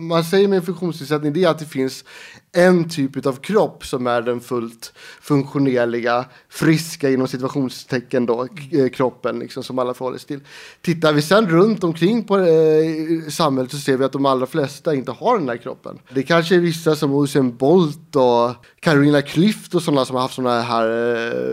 [0.00, 2.04] man säger med en funktionsnedsättning det är att det finns
[2.52, 9.38] en typ av kropp som är den fullt funktionella, friska inom situationstecken då, eh, kroppen
[9.38, 10.40] liksom, som alla förhåller sig till.
[10.82, 14.94] Tittar vi sen runt omkring på eh, samhället så ser vi att de allra flesta
[14.94, 15.98] inte har den här kroppen.
[16.14, 20.34] Det kanske är vissa som Usain Bolt och Carolina Klüft och sådana som har haft
[20.34, 20.86] sådana här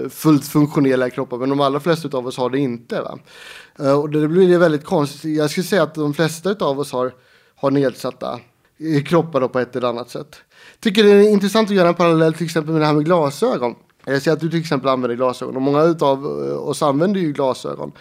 [0.04, 3.02] eh, fullt funktionella kroppar, men de allra flesta av oss har det inte.
[3.02, 3.20] Va?
[3.80, 5.38] Eh, och det blir väldigt konstigt.
[5.38, 7.14] Jag skulle säga att de flesta av oss har,
[7.56, 8.40] har nedsatta
[9.06, 10.42] kroppar på ett eller annat sätt
[10.80, 13.76] tycker det är intressant att göra en parallell till exempel med det här med glasögon.
[14.06, 17.32] Jag ser att du till exempel använder glasögon och många av eh, oss använder ju
[17.32, 17.92] glasögon.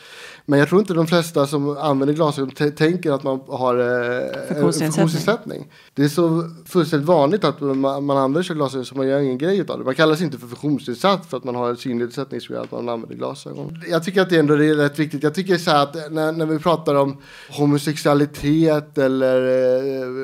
[0.49, 4.73] Men jag tror inte de flesta som använder glasögon tänker att man har eh, en
[4.73, 5.71] funktionsnedsättning.
[5.95, 9.21] Det är så fullständigt vanligt att man, man använder sig av glasögon så man gör
[9.21, 9.85] ingen grej av det.
[9.85, 12.89] Man kallas inte för funktionsnedsatt för att man har en synnedsättning som gör att man
[12.89, 13.83] använder glasögon.
[13.89, 15.23] Jag tycker att det ändå är rätt viktigt.
[15.23, 17.17] Jag tycker så här att när, när vi pratar om
[17.51, 19.37] homosexualitet eller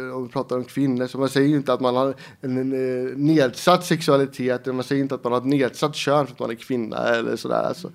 [0.09, 2.57] eh, om vi pratar om kvinnor så man säger ju inte att man har en,
[2.57, 4.67] en, en nedsatt sexualitet.
[4.67, 7.37] Man säger inte att man har ett nedsatt kön för att man är kvinna eller
[7.37, 7.63] sådär.
[7.63, 7.91] Alltså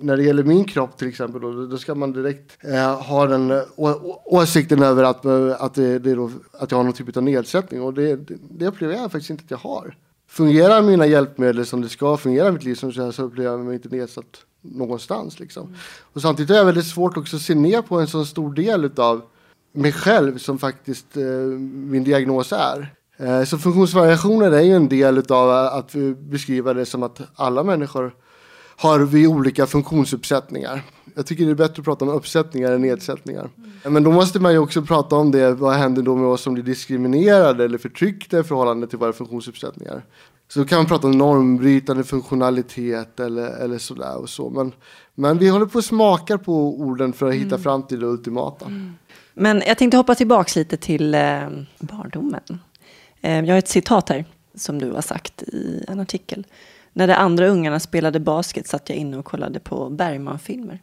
[0.00, 3.50] när det gäller min kropp till exempel, då, då ska man direkt eh, ha den
[3.76, 7.22] å, åsikten över att, eh, att, det, det då, att jag har någon typ av
[7.22, 7.82] nedsättning.
[7.82, 9.96] Och det, det, det upplever jag faktiskt inte att jag har.
[10.28, 13.60] Fungerar mina hjälpmedel som det ska, fungerar mitt liv som det ska, så upplever jag
[13.60, 15.40] mig inte nedsatt någonstans.
[15.40, 15.66] Liksom.
[15.66, 15.78] Mm.
[16.12, 18.90] Och samtidigt är det väldigt svårt också att se ner på en så stor del
[18.96, 19.22] av
[19.72, 22.94] mig själv som faktiskt eh, min diagnos är.
[23.16, 28.14] Eh, så funktionsvariationer är ju en del av att beskriva det som att alla människor
[28.76, 30.82] har vi olika funktionsuppsättningar.
[31.14, 33.50] Jag tycker det är bättre att prata om uppsättningar än nedsättningar.
[33.84, 33.92] Mm.
[33.92, 36.54] Men då måste man ju också prata om det, vad händer då med oss som
[36.54, 40.02] blir diskriminerade eller förtryckta i förhållande till våra funktionsuppsättningar.
[40.48, 44.50] Så då kan man prata om normbrytande funktionalitet eller, eller sådär och så.
[44.50, 44.72] Men,
[45.14, 47.62] men vi håller på att smaka på orden för att hitta mm.
[47.62, 48.66] fram till det ultimata.
[48.66, 48.92] Mm.
[49.34, 52.60] Men jag tänkte hoppa tillbaka lite till eh, barndomen.
[53.20, 56.46] Eh, jag har ett citat här som du har sagt i en artikel.
[56.96, 60.82] När de andra ungarna spelade basket satt jag inne och kollade på Bergman-filmer.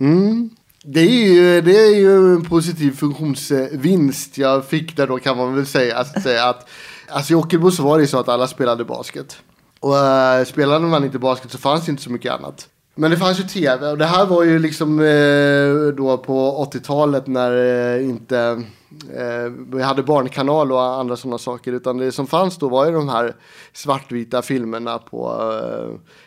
[0.00, 0.50] Mm.
[0.84, 5.54] Det är, ju, det är ju en positiv funktionsvinst jag fick där då kan man
[5.54, 5.96] väl säga.
[5.96, 6.68] Alltså, att, att,
[7.08, 9.38] alltså i Ockelbo så var det så att alla spelade basket.
[9.80, 12.68] Och uh, spelade man inte basket så fanns det inte så mycket annat.
[13.00, 17.26] Men det fanns ju tv och det här var ju liksom eh, då på 80-talet
[17.26, 17.52] när
[17.96, 18.38] eh, inte
[19.16, 21.72] eh, vi hade barnkanal och andra sådana saker.
[21.72, 23.34] Utan det som fanns då var ju de här
[23.72, 25.42] svartvita filmerna på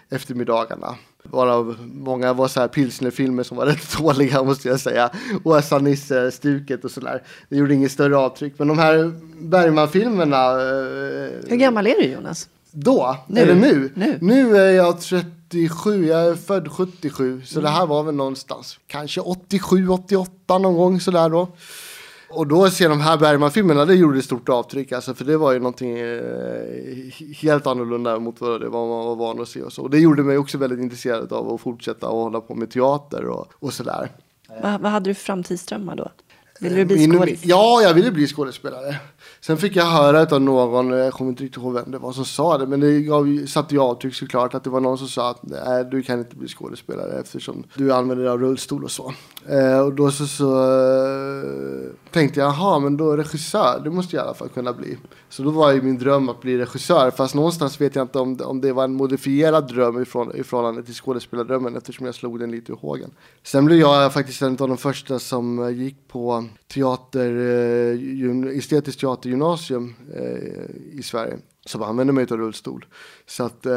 [0.09, 0.95] eh, eftermiddagarna.
[1.23, 5.09] Varav många var så här pilsnerfilmer som var rätt dåliga måste jag säga.
[5.43, 7.23] Åsa Nisse-stuket och sådär.
[7.49, 8.53] Det gjorde inget större avtryck.
[8.57, 10.51] Men de här Bergman-filmerna.
[10.51, 12.47] Eh, Hur gammal är du Jonas?
[12.71, 13.17] då?
[13.27, 13.41] Nu.
[13.41, 13.91] Eller nu?
[13.95, 14.17] Nu.
[14.21, 14.99] Nu är jag
[15.51, 17.41] 37, jag är född 77.
[17.45, 21.47] Så det här var väl någonstans, kanske 87, 88 någon gång sådär då.
[22.29, 25.51] Och då se de här Bergman-filmerna, det gjorde ett stort avtryck alltså, för det var
[25.51, 26.23] ju någonting eh,
[27.41, 29.81] helt annorlunda mot vad det var man var van att se och så.
[29.81, 33.25] Och det gjorde mig också väldigt intresserad av att fortsätta och hålla på med teater
[33.25, 34.11] och, och sådär.
[34.63, 36.11] Vad, vad hade du för framtidsdrömmar då?
[36.59, 37.39] Ville du bli skådis?
[37.43, 38.95] Ja, jag ville bli skådespelare.
[39.43, 42.25] Sen fick jag höra av någon, jag kommer inte riktigt ihåg vem det var som
[42.25, 45.29] sa det, men det gav, satte ju avtryck såklart att det var någon som sa
[45.29, 49.13] att nej, du kan inte bli skådespelare eftersom du använder dig av rullstol och så.
[49.47, 54.23] Eh, och då så, så eh, tänkte jag, jaha, men då regissör, det måste jag
[54.23, 54.97] i alla fall kunna bli.
[55.31, 58.39] Så då var ju min dröm att bli regissör, fast någonstans vet jag inte om,
[58.43, 62.51] om det var en modifierad dröm ifrån, i förhållande till skådespelardrömmen eftersom jag slog den
[62.51, 63.11] lite ur hågen.
[63.43, 69.01] Sen blev jag faktiskt en av de första som eh, gick på teater, eh, estetiskt
[69.01, 72.85] teatergymnasium eh, i Sverige som använde mig av rullstol.
[73.31, 73.73] Så att eh,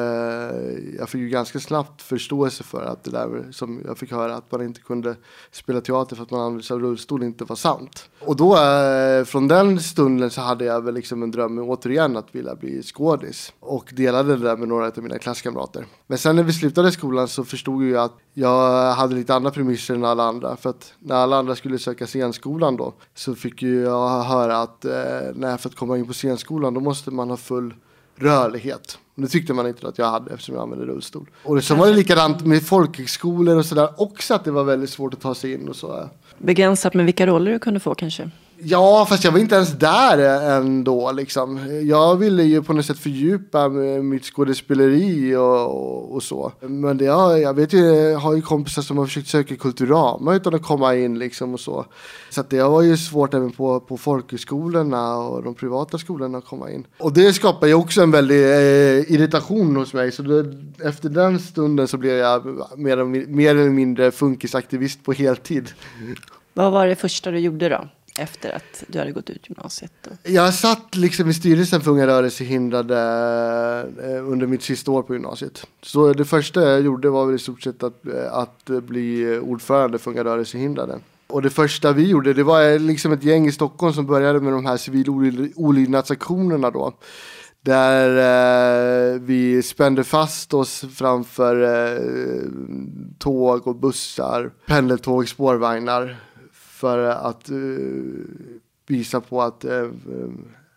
[0.98, 4.52] jag fick ju ganska snabbt förståelse för att det där som jag fick höra att
[4.52, 5.16] man inte kunde
[5.50, 8.10] spela teater för att man använde sig av rullstol inte var sant.
[8.20, 12.34] Och då eh, från den stunden så hade jag väl liksom en dröm återigen att
[12.34, 15.86] vilja bli skådis och delade det där med några av mina klasskamrater.
[16.06, 19.94] Men sen när vi slutade skolan så förstod jag att jag hade lite andra premisser
[19.94, 23.80] än alla andra för att när alla andra skulle söka scenskolan då så fick ju
[23.80, 24.92] jag höra att eh,
[25.34, 27.74] nej, för att komma in på scenskolan då måste man ha full
[28.16, 28.98] rörlighet.
[29.14, 31.30] Det tyckte man inte att jag hade eftersom jag använde rullstol.
[31.44, 35.14] Och så var det likadant med folkhögskolor och sådär också att det var väldigt svårt
[35.14, 36.08] att ta sig in och så.
[36.38, 38.30] Begränsat med vilka roller du kunde få kanske?
[38.66, 40.18] Ja, fast jag var inte ens där
[40.58, 41.60] ändå liksom.
[41.82, 43.68] Jag ville ju på något sätt fördjupa
[44.02, 46.52] mitt skådespeleri och, och, och så.
[46.60, 50.34] Men det, ja, jag vet ju, jag har ju kompisar som har försökt söka Kulturama
[50.34, 51.86] utan att komma in liksom och så.
[52.30, 56.46] Så att det var ju svårt även på, på folkhögskolorna och de privata skolorna att
[56.46, 56.86] komma in.
[56.98, 60.12] Och det skapar ju också en väldig eh, irritation hos mig.
[60.12, 62.46] Så det, efter den stunden så blev jag
[62.76, 65.70] mer, mer eller mindre funkisaktivist på heltid.
[66.52, 67.88] Vad var det första du gjorde då?
[68.18, 69.92] Efter att du hade gått ut gymnasiet?
[70.06, 70.30] Och...
[70.30, 72.98] Jag satt liksom i styrelsen för Unga rörelsehindrade
[74.02, 75.66] eh, under mitt sista år på gymnasiet.
[75.82, 79.98] Så det första jag gjorde var väl i stort sett att, eh, att bli ordförande
[79.98, 80.98] för Unga rörelsehindrade.
[81.26, 84.52] Och det första vi gjorde, det var liksom ett gäng i Stockholm som började med
[84.52, 85.08] de här civil
[85.56, 86.92] olydnadsaktionerna då.
[87.64, 92.42] Där eh, vi spände fast oss framför eh,
[93.18, 96.16] tåg och bussar, pendeltåg, spårvagnar.
[96.84, 97.56] För att eh,
[98.86, 99.88] visa på att eh,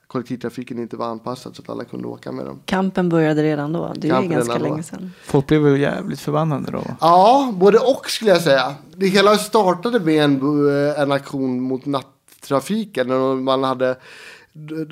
[0.07, 2.59] kollektivtrafiken inte var anpassad så att alla kunde åka med dem.
[2.65, 3.93] Kampen började redan då.
[3.95, 5.11] Det är ju ganska länge sedan.
[5.23, 6.83] Folk blev väl jävligt förbannade då?
[7.01, 8.75] Ja, både och skulle jag säga.
[8.95, 13.07] Det hela startade med en, bu- en aktion mot nattrafiken.
[13.07, 13.95] När man hade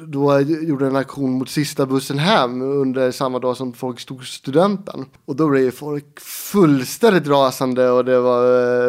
[0.07, 5.05] då gjorde en aktion mot sista bussen hem under samma dag som folk stod studenten.
[5.25, 8.43] Och då blev ju folk fullständigt rasande och det var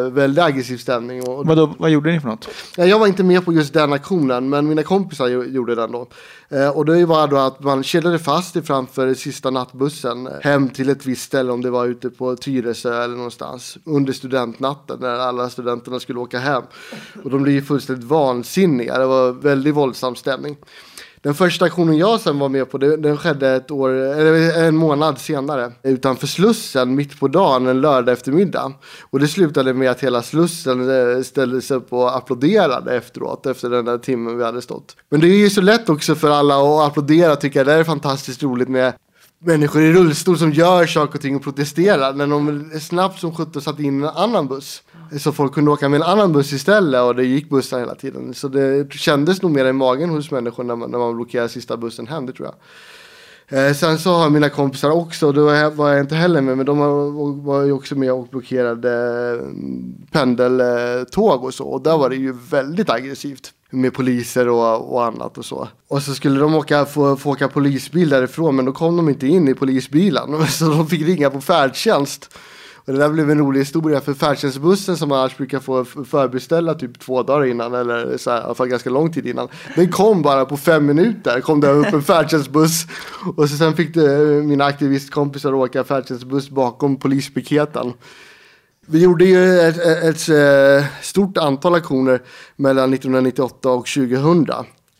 [0.05, 1.27] eh, väldigt aggressiv stämning.
[1.27, 2.47] Och, Vadå, vad gjorde ni för något?
[2.77, 5.91] Ja, jag var inte med på just den aktionen, men mina kompisar gjo- gjorde den
[5.91, 6.07] då.
[6.49, 10.69] Eh, och det var då att man kedjade fast det framför sista nattbussen eh, hem
[10.69, 15.09] till ett visst ställe, om det var ute på Tyresö eller någonstans, under studentnatten när
[15.19, 16.63] alla studenterna skulle åka hem.
[17.23, 20.57] Och de blev ju fullständigt vansinniga, det var väldigt våldsam stämning.
[21.27, 24.75] Den första aktionen jag sen var med på, det, den skedde ett år, eller en
[24.75, 25.71] månad senare.
[25.83, 28.73] Utanför Slussen, mitt på dagen, en lördag eftermiddag.
[29.09, 33.69] Och det slutade med att hela Slussen eh, ställde sig upp och applåderade efteråt, efter
[33.69, 34.95] den där timmen vi hade stått.
[35.09, 37.67] Men det är ju så lätt också för alla att applådera, tycker jag.
[37.67, 38.93] Det är fantastiskt roligt med
[39.39, 42.13] människor i rullstol som gör saker och ting och protesterar.
[42.13, 44.83] Men de snabbt som sjutton satt in en annan buss.
[45.19, 48.33] Så folk kunde åka med en annan buss istället och det gick bussar hela tiden.
[48.33, 51.77] Så det kändes nog mer i magen hos människor när man, när man blockerade sista
[51.77, 52.55] bussen hem, det tror jag.
[53.49, 56.57] Eh, sen så har mina kompisar också, då var jag, var jag inte heller med,
[56.57, 58.91] men de var, var ju också med och blockerade
[59.41, 61.67] mm, pendeltåg och så.
[61.67, 65.67] Och där var det ju väldigt aggressivt med poliser och, och annat och så.
[65.87, 69.27] Och så skulle de åka, få, få åka polisbil därifrån, men då kom de inte
[69.27, 70.47] in i polisbilen.
[70.47, 72.37] Så de fick ringa på färdtjänst.
[72.87, 76.73] Och det där blev en rolig historia för färdtjänstbussen som man annars brukar få förbeställa
[76.73, 79.47] typ två dagar innan eller så här, i alla fall ganska lång tid innan.
[79.75, 82.85] Den kom bara på fem minuter, kom det upp en färdtjänstbuss
[83.35, 87.93] och så sen fick det, mina aktivistkompisar åka färdtjänstbuss bakom polispiketen.
[88.85, 92.21] Vi gjorde ju ett, ett, ett, eh, stort antal aktioner
[92.55, 94.47] mellan 1998 och 2000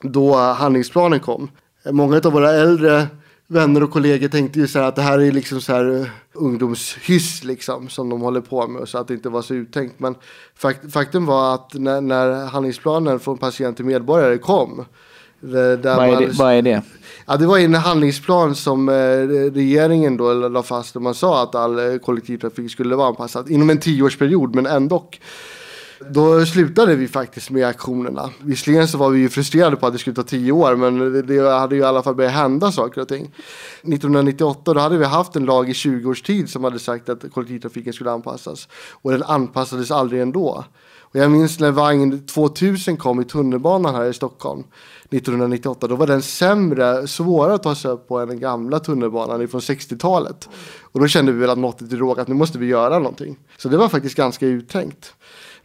[0.01, 1.49] då handlingsplanen kom.
[1.91, 3.07] Många av våra äldre
[3.47, 6.07] vänner och kollegor tänkte ju så här att det här är liksom så här uh,
[6.33, 9.99] ungdomshyss liksom som de håller på med så att det inte var så uttänkt.
[9.99, 10.15] Men
[10.55, 14.85] fakt faktum var att när, när handlingsplanen från patient till medborgare kom.
[15.39, 16.81] Där vad, är det, vad är det?
[17.25, 18.93] Ja, det var en handlingsplan som eh,
[19.53, 23.69] regeringen då la fast och man sa att all eh, kollektivtrafik skulle vara anpassad inom
[23.69, 25.09] en tioårsperiod men ändå.
[25.99, 28.29] Då slutade vi faktiskt med aktionerna.
[28.39, 31.59] Visserligen så var vi ju frustrerade på att det skulle ta tio år men det
[31.59, 33.23] hade ju i alla fall börjat hända saker och ting.
[33.81, 37.31] 1998 då hade vi haft en lag i 20 års tid som hade sagt att
[37.33, 38.67] kollektivtrafiken skulle anpassas.
[38.91, 40.65] Och den anpassades aldrig ändå.
[41.09, 44.63] Och jag minns när vagn 2000 kom i tunnelbanan här i Stockholm
[45.09, 45.87] 1998.
[45.87, 49.61] Då var den sämre, svårare att ta sig upp på än den gamla tunnelbanan från
[49.61, 50.49] 60-talet.
[50.81, 53.37] Och då kände vi väl att måttet är rågat, nu måste vi göra någonting.
[53.57, 55.13] Så det var faktiskt ganska uttänkt.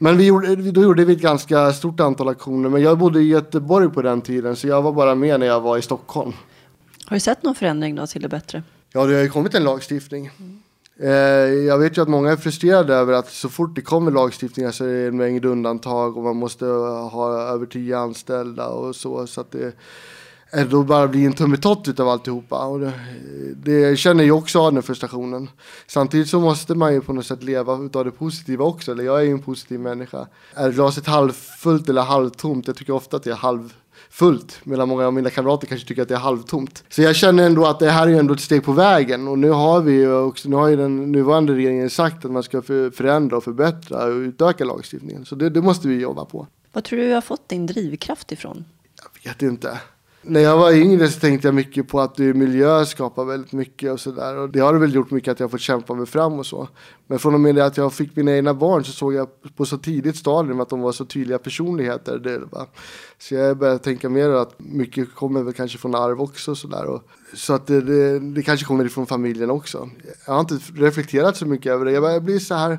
[0.02, 2.68] Men vi gjorde, då gjorde vi ett ganska stort antal aktioner.
[2.68, 5.60] Men jag bodde i Göteborg på den tiden så jag var bara med när jag
[5.60, 6.32] var i Stockholm.
[7.06, 8.62] Har du sett någon förändring då till det bättre?
[8.92, 10.30] Ja, det har ju kommit en lagstiftning.
[10.38, 11.66] Mm.
[11.66, 14.84] Jag vet ju att många är frustrerade över att så fort det kommer lagstiftningar så
[14.84, 19.26] är det en mängd undantag och man måste ha över tio anställda och så.
[19.26, 19.72] Så att det
[20.70, 22.66] då bara blir en tummetott utav alltihopa.
[22.66, 22.92] Och det,
[23.56, 25.50] det känner jag också av den frustrationen.
[25.86, 28.92] Samtidigt så måste man ju på något sätt leva utav det positiva också.
[28.92, 30.26] Eller jag är ju en positiv människa.
[30.54, 32.66] Är glaset halvfullt eller halvtomt?
[32.66, 34.60] Jag tycker ofta att det är halvfullt.
[34.64, 36.84] Medan många av mina kamrater kanske tycker att det är halvtomt.
[36.88, 39.28] Så jag känner ändå att det här är ändå ett steg på vägen.
[39.28, 42.42] Och nu har vi ju också, nu har ju den nuvarande regeringen sagt att man
[42.42, 45.24] ska förändra och förbättra och utöka lagstiftningen.
[45.24, 46.46] Så det, det måste vi jobba på.
[46.72, 48.64] Vad tror du har fått din drivkraft ifrån?
[49.22, 49.80] Jag vet inte.
[50.24, 54.00] När jag var yngre så tänkte jag mycket på att miljö skapar väldigt mycket och
[54.00, 54.36] sådär.
[54.36, 56.68] Och det har väl gjort mycket att jag fått kämpa mig fram och så.
[57.06, 59.78] Men från och med att jag fick mina egna barn så såg jag på så
[59.78, 62.18] tidigt stadium att de var så tydliga personligheter.
[62.18, 62.66] Det, va?
[63.18, 66.50] Så jag började tänka mer att mycket kommer väl kanske från arv också.
[66.50, 67.00] och sådär.
[67.34, 69.90] Så att det, det, det kanske kommer ifrån familjen också.
[70.26, 71.92] Jag har inte reflekterat så mycket över det.
[71.92, 72.78] Jag blir så här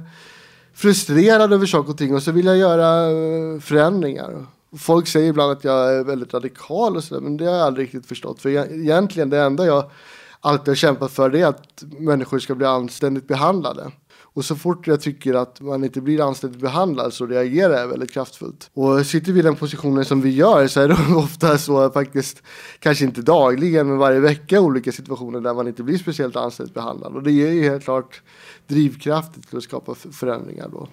[0.73, 4.45] frustrerad över saker och ting och så vill jag göra eh, förändringar.
[4.77, 7.86] Folk säger ibland att jag är väldigt radikal och sådär, men det har jag aldrig
[7.86, 8.41] riktigt förstått.
[8.41, 9.91] För egentligen det enda jag
[10.39, 13.91] alltid har kämpat för det är att människor ska bli anständigt behandlade.
[14.36, 18.12] Och så fort jag tycker att man inte blir anständigt behandlad så reagerar jag väldigt
[18.12, 18.69] kraftfullt.
[18.73, 22.43] Och sitter vi i den positionen som vi gör så är det ofta så faktiskt,
[22.79, 27.13] kanske inte dagligen men varje vecka olika situationer där man inte blir speciellt anständigt behandlad.
[27.13, 28.21] Och det ger ju helt klart
[28.67, 30.88] drivkraften till att skapa förändringar då.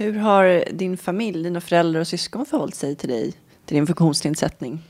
[0.00, 3.34] Hur har din familj, dina föräldrar och syskon förhållit sig till dig,
[3.66, 4.82] till din funktionsnedsättning?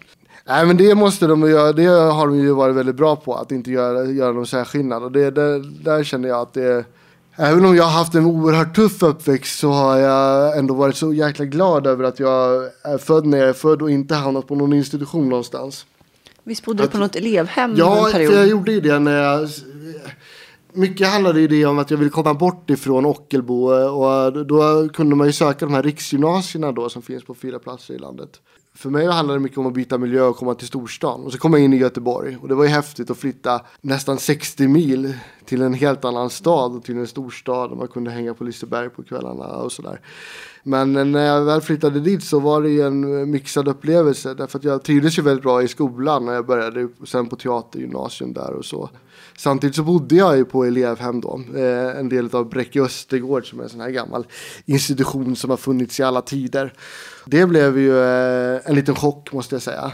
[0.46, 3.52] Nej men det måste de göra, det har de ju varit väldigt bra på, att
[3.52, 5.02] inte göra, göra någon särskillnad.
[5.02, 6.84] Och det, det, där känner jag att det
[7.36, 11.12] Även om jag har haft en oerhört tuff uppväxt så har jag ändå varit så
[11.12, 14.54] jäkla glad över att jag är född när jag är född och inte hamnat på
[14.54, 15.86] någon institution någonstans.
[16.44, 19.48] Visst bodde du på något elevhem Ja, för jag gjorde det när jag
[20.78, 24.44] mycket handlade ju det om att jag ville komma bort ifrån Ockelbo eh, och eh,
[24.44, 27.98] då kunde man ju söka de här riksgymnasierna då som finns på fyra platser i
[27.98, 28.40] landet.
[28.74, 31.24] För mig handlade det mycket om att byta miljö och komma till storstan.
[31.24, 34.18] Och så kom jag in i Göteborg och det var ju häftigt att flytta nästan
[34.18, 35.14] 60 mil
[35.44, 37.70] till en helt annan stad och till en storstad.
[37.70, 40.00] Och man kunde hänga på Liseberg på kvällarna och sådär.
[40.62, 44.34] Men eh, när jag väl flyttade dit så var det ju en mixad upplevelse.
[44.34, 48.32] Därför att jag trivdes ju väldigt bra i skolan när jag började sen på teatergymnasium
[48.32, 48.90] där och så.
[49.38, 51.40] Samtidigt så bodde jag ju på elevhem då.
[51.56, 54.26] Eh, en del av Bräcke Östergård som är en sån här gammal
[54.64, 56.72] institution som har funnits i alla tider.
[57.26, 59.92] Det blev ju eh, en liten chock måste jag säga.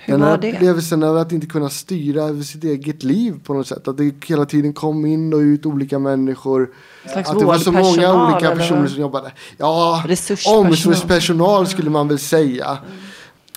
[0.00, 0.52] Hur var det?
[0.52, 3.88] Upplevelsen av att inte kunna styra över sitt eget liv på något sätt.
[3.88, 6.70] Att det hela tiden kom in och ut olika människor.
[7.14, 8.88] Att det var så många olika personer eller?
[8.88, 9.32] som jobbade.
[9.56, 10.04] Ja,
[10.46, 12.66] omsorgspersonal skulle man väl säga.
[12.66, 13.03] Mm.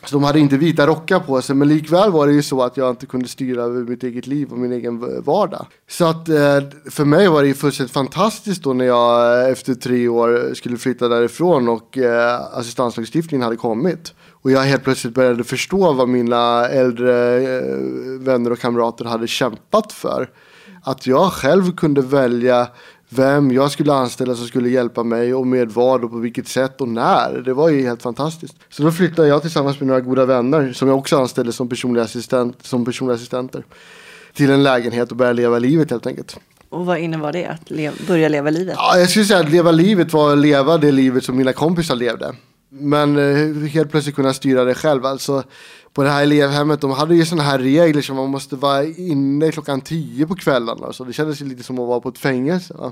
[0.08, 2.78] Så de hade inte vita rockar på sig men likväl var det ju så att
[2.78, 5.66] jag inte kunde styra över mitt eget liv och min egen vardag.
[5.89, 9.74] Så att eh, för mig var det ju fullständigt fantastiskt då när jag eh, efter
[9.76, 14.14] tre år skulle flytta därifrån och eh, assistanslagstiftningen hade kommit.
[14.32, 17.39] Och jag helt plötsligt började förstå vad mina äldre
[18.20, 20.30] vänner och kamrater hade kämpat för.
[20.84, 22.68] Att jag själv kunde välja
[23.10, 26.82] vem jag skulle anställa som skulle hjälpa mig och med vad och på vilket sätt
[26.82, 27.41] och när.
[27.45, 28.55] Det var ju helt fantastiskt.
[28.70, 32.03] Så då flyttade jag tillsammans med några goda vänner som jag också anställde som personliga,
[32.03, 33.64] assistent, som personliga assistenter
[34.34, 36.38] till en lägenhet och började leva livet helt enkelt.
[36.70, 38.76] Och vad innebar det att le börja leva livet?
[38.78, 41.95] Ja, jag skulle säga att leva livet var att leva det livet som mina kompisar
[41.95, 42.36] levde.
[42.70, 45.05] Men eh, helt plötsligt kunna styra det själv.
[45.05, 45.43] Alltså,
[45.93, 49.51] på det här elevhemmet, de hade ju sådana här regler som man måste vara inne
[49.51, 50.86] klockan tio på kvällarna.
[50.86, 51.03] Alltså.
[51.03, 52.74] det kändes ju lite som att vara på ett fängelse.
[52.74, 52.91] Va?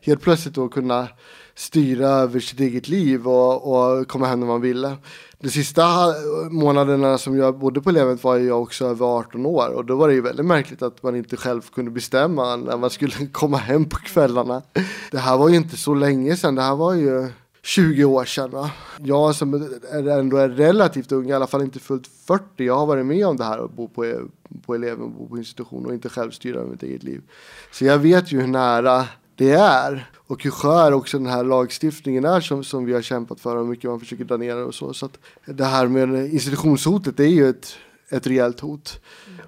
[0.00, 1.08] Helt plötsligt då kunna
[1.54, 4.96] styra över sitt eget liv och, och komma hem när man ville.
[5.38, 9.68] De sista eh, månaderna som jag bodde på elevhemmet var jag också över 18 år
[9.68, 12.90] och då var det ju väldigt märkligt att man inte själv kunde bestämma när man
[12.90, 14.62] skulle komma hem på kvällarna.
[15.10, 17.28] Det här var ju inte så länge sedan, det här var ju
[17.64, 18.50] 20 år sedan.
[18.50, 18.70] Va?
[18.98, 19.54] Jag som
[19.90, 23.26] är ändå är relativt ung, i alla fall inte fullt 40, jag har varit med
[23.26, 24.18] om det här att bo på, e-,
[24.66, 27.22] på eleven, bo på institution och inte själv styra över mitt eget liv.
[27.72, 29.06] Så jag vet ju hur nära
[29.36, 33.40] det är och hur skör också den här lagstiftningen är som, som vi har kämpat
[33.40, 34.94] för och hur mycket man försöker dra ner och så.
[34.94, 37.76] Så att det här med institutionshotet det är ju ett,
[38.16, 39.00] ett rejält hot.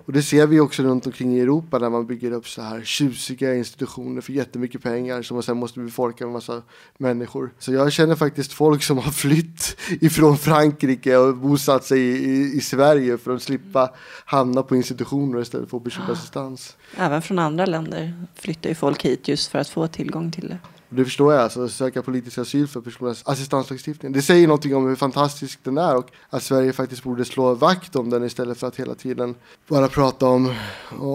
[0.06, 2.82] Och det ser vi också runt omkring i Europa när man bygger upp så här
[2.84, 6.62] tjusiga institutioner för jättemycket pengar som man sen måste befolka med massa
[6.98, 7.52] människor.
[7.58, 12.56] Så jag känner faktiskt folk som har flytt ifrån Frankrike och bosatt sig i, i,
[12.56, 13.94] i Sverige för att slippa
[14.24, 16.76] hamna på institutioner istället för att personlig assistans.
[16.96, 20.58] Även från andra länder flyttar ju folk hit just för att få tillgång till det.
[20.88, 24.12] Det förstår jag, alltså söka politisk asyl för personlig assistanslagstiftning.
[24.12, 27.96] Det säger någonting om hur fantastisk den är och att Sverige faktiskt borde slå vakt
[27.96, 29.34] om den istället för att hela tiden
[29.68, 30.54] bara prata om,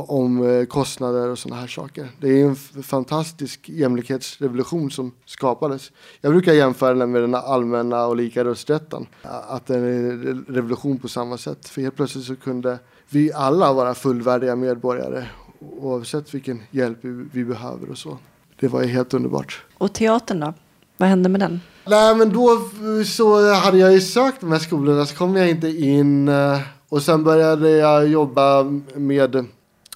[0.08, 2.10] om eh, kostnader och sådana här saker.
[2.20, 5.92] Det är en fantastisk jämlikhetsrevolution som skapades.
[6.22, 9.08] Jag brukar jämföra den med den allmänna och lika rösträtten.
[9.24, 11.70] Att det är en revolution på samma sätt.
[11.70, 15.26] För helt plötsligt så kunde vi alla vara fullvärdiga medborgare
[15.60, 16.98] oavsett vilken hjälp
[17.32, 18.18] vi behöver och så
[18.62, 19.62] det var ju helt underbart.
[19.78, 20.54] Och teatern då?
[20.98, 21.62] Vad hände med den?
[21.86, 22.70] Nej men då
[23.06, 26.28] så hade jag ju sökt de här skolorna så kom jag inte in.
[26.28, 26.60] Eh,
[26.90, 28.64] och sen började jag jobba
[28.96, 29.46] med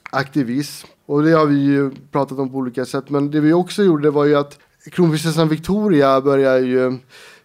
[0.10, 0.88] aktivism.
[1.06, 3.10] Och det har vi ju pratat om på olika sätt.
[3.10, 4.60] Men det vi också gjorde var ju att
[4.92, 6.98] kronprinsessan Victoria började ju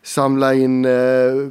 [0.02, 0.90] samla in eh,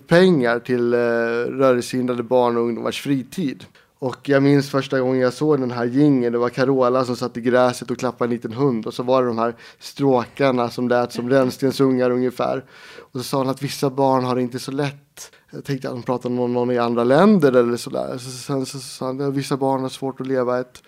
[0.07, 3.65] pengar till eh, rörelsehindrade barn och ungdomars fritid.
[3.99, 6.33] Och jag minns första gången jag såg den här gingen.
[6.33, 8.85] Det var Carola som satt i gräset och klappade en liten hund.
[8.87, 12.65] Och så var det de här stråkarna som lät som rännstensungar ungefär.
[12.99, 15.31] Och så sa hon att vissa barn har det inte så lätt.
[15.51, 18.17] Jag tänkte att hon pratade om någon i andra länder eller sådär.
[18.17, 20.83] Så sen så sa han att vissa barn har svårt att leva ett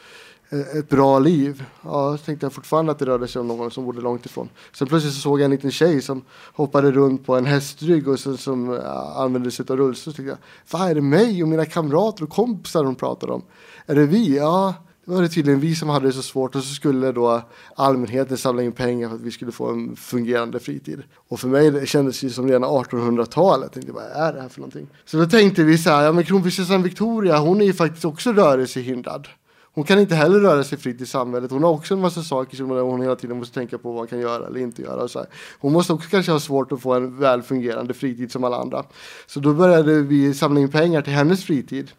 [0.53, 1.63] Eh, ett bra liv.
[1.81, 4.49] Ja, så tänkte jag fortfarande att det rörde sig om någon som bodde långt ifrån.
[4.73, 6.21] Sen plötsligt så såg jag en liten tjej som
[6.53, 10.13] hoppade runt på en hästrygg och sen, som eh, använde sig av rullstol.
[10.13, 13.41] Så tänkte jag, vad är det mig och mina kamrater och kompisar hon pratar om?
[13.85, 14.37] Är det vi?
[14.37, 14.73] Ja,
[15.05, 17.41] det var det tydligen vi som hade det så svårt och så skulle då
[17.75, 21.03] allmänheten samla in pengar för att vi skulle få en fungerande fritid.
[21.15, 23.63] Och för mig det kändes det som rena 1800-talet.
[23.63, 24.87] Jag tänkte, vad är det här för någonting?
[25.05, 28.33] Så då tänkte vi så här, ja men kronprinsessan Victoria, hon är ju faktiskt också
[28.33, 29.27] rörelsehindrad.
[29.73, 31.51] Hon kan inte heller röra sig fritt i samhället.
[31.51, 34.07] Hon har också en massa saker som hon hela tiden måste tänka på vad hon
[34.07, 35.03] kan göra eller inte göra.
[35.03, 35.27] Och så här.
[35.59, 38.83] Hon måste också kanske ha svårt att få en väl fungerande fritid som alla andra.
[39.27, 41.91] Så då började vi samla in pengar till hennes fritid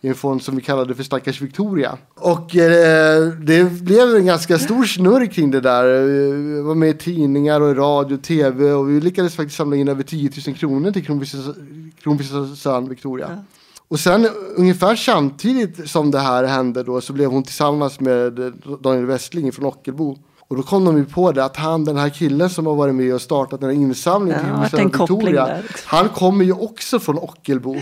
[0.00, 1.98] i en fond som vi kallade för Stackars Victoria.
[2.14, 6.02] Och eh, det blev en ganska stor snurr kring det där.
[6.32, 9.88] Vi var med i tidningar och radio och tv och vi lyckades faktiskt samla in
[9.88, 11.04] över 10 000 kronor till
[12.02, 13.26] kronprinsessan Victoria.
[13.30, 13.59] Ja.
[13.90, 19.06] Och sen ungefär samtidigt som det här hände då så blev hon tillsammans med Daniel
[19.06, 20.16] Westling från Ockelbo.
[20.48, 22.94] Och då kom de ju på det att han, den här killen som har varit
[22.94, 25.56] med och startat den här insamlingen ja, till Victoria.
[25.62, 25.80] Liksom.
[25.84, 27.76] Han kommer ju också från Ockelbo.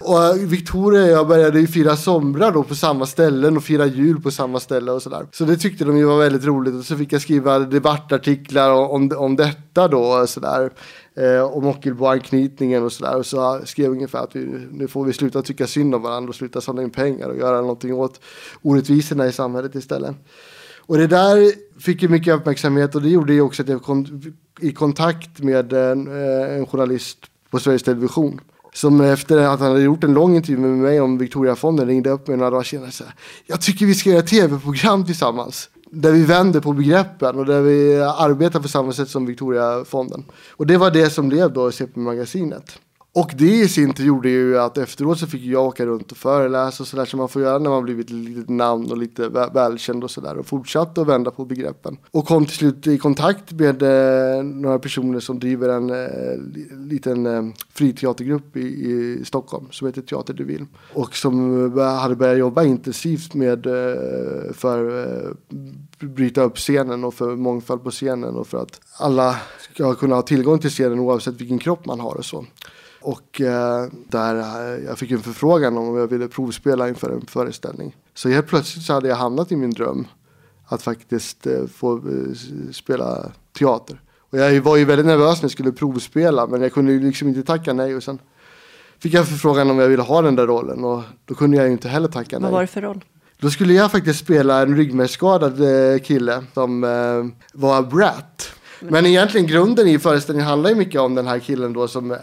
[0.00, 4.20] Och Victoria och jag började ju fira somrar då på samma ställen och fira jul
[4.20, 5.26] på samma ställe och sådär.
[5.32, 9.12] Så det tyckte de ju var väldigt roligt och så fick jag skriva debattartiklar om,
[9.16, 10.70] om detta då och sådär.
[11.16, 13.16] Eh, om Ockelbo-anknytningen och sådär.
[13.16, 16.34] Och så skrev ungefär att vi, nu får vi sluta tycka synd om varandra och
[16.34, 18.20] sluta samla in pengar och göra någonting åt
[18.62, 20.16] orättvisorna i samhället istället.
[20.78, 24.22] Och det där fick ju mycket uppmärksamhet och det gjorde ju också att jag kom
[24.60, 27.18] i kontakt med en, eh, en journalist
[27.50, 28.40] på Sveriges Television
[28.72, 32.28] som efter att han hade gjort en lång intervju med mig om Victoriafonden ringde upp
[32.28, 33.04] mig några dagar senare och sa
[33.46, 35.68] Jag tycker vi ska göra tv-program tillsammans.
[35.94, 40.24] Där vi vänder på begreppen och där vi arbetar på samma sätt som Victoriafonden.
[40.50, 42.78] Och det var det som blev då CP-magasinet.
[43.14, 46.16] Och det i sin tur gjorde ju att efteråt så fick jag åka runt och
[46.16, 50.04] föreläsa och sådär som man får göra när man blivit lite namn och lite välkänd
[50.04, 51.96] och sådär och fortsatte att vända på begreppen.
[52.10, 57.26] Och kom till slut i kontakt med eh, några personer som driver en eh, liten
[57.26, 57.42] eh,
[57.74, 60.66] friteatergrupp i, i, Stockholm som heter Teater de vill.
[60.92, 65.30] Och som eh, hade börjat jobba intensivt med eh, för eh,
[65.98, 69.36] bryta upp scenen och för mångfald på scenen och för att alla
[69.74, 72.44] ska kunna ha tillgång till scenen oavsett vilken kropp man har och så.
[73.04, 77.96] Och eh, där eh, jag fick en förfrågan om jag ville provspela inför en föreställning.
[78.14, 80.06] Så helt plötsligt så hade jag hamnat i min dröm.
[80.66, 84.00] att faktiskt eh, få eh, spela teater.
[84.30, 87.28] Och jag var ju väldigt nervös när jag skulle provspela men jag kunde ju liksom
[87.28, 88.18] inte tacka nej och sen
[88.98, 91.72] fick jag förfrågan om jag ville ha den där rollen och då kunde jag ju
[91.72, 92.42] inte heller tacka nej.
[92.42, 93.04] Vad var det för roll?
[93.40, 98.50] Då skulle jag faktiskt spela en ryggmärgsskadad eh, kille som eh, var Brat.
[98.90, 102.18] Men egentligen grunden i föreställningen handlar ju mycket om den här killen då som eh,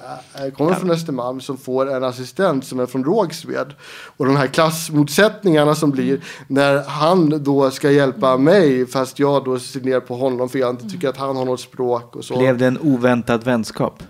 [0.57, 3.74] kommer från Östermalm som får en assistent som är från Rågsved.
[4.18, 9.59] Och de här klassmotsättningarna som blir när han då ska hjälpa mig fast jag då
[9.59, 12.38] ser ner på honom för jag inte tycker att han har något språk och så.
[12.38, 14.03] Blev det en oväntad vänskap?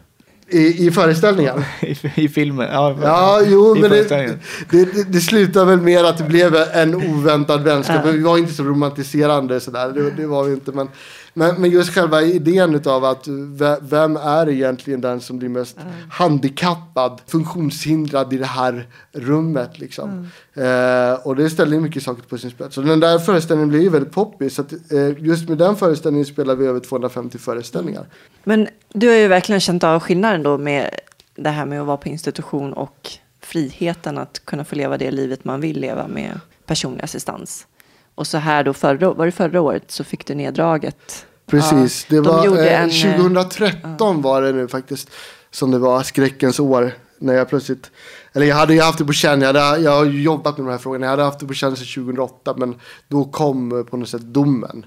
[0.52, 1.64] I, I föreställningen.
[1.82, 2.68] I, I filmen?
[2.72, 4.38] Ja, Ja, jo, i men det,
[4.70, 8.06] det, det, slutar väl med att det blev en oväntad vänskap.
[8.06, 10.72] Men vi var inte så romantiserande sådär, det, det var vi inte.
[10.72, 10.88] Men,
[11.34, 15.78] men, men just själva idén utav att ve- vem är egentligen den som blir mest
[16.12, 20.28] handikappad, funktionshindrad i det här rummet liksom.
[20.54, 22.78] Eh, och det ställer mycket saker på sin spets.
[22.78, 24.56] Och den där föreställningen blir ju väldigt poppis.
[24.56, 28.06] Så att, eh, just med den föreställningen spelar vi över 250 föreställningar.
[28.44, 30.90] Men du har ju verkligen känt av skillnaden då med
[31.36, 33.10] det här med att vara på institution och
[33.42, 37.68] friheten att kunna få leva det livet man vill leva med personlig assistans.
[38.16, 41.26] Och så här då, förra, var det förra året så fick du neddraget.
[41.46, 45.10] Precis, Ja, det de var eh, en, eh, 2013 var det nu faktiskt
[45.52, 47.92] som det var skräckens år när jag plötsligt
[48.34, 50.72] eller jag hade ju haft det på känn, jag, hade, jag har jobbat med de
[50.72, 52.76] här frågorna, jag hade haft det på känn sedan 2008 men
[53.08, 54.86] då kom eh, på något sätt domen.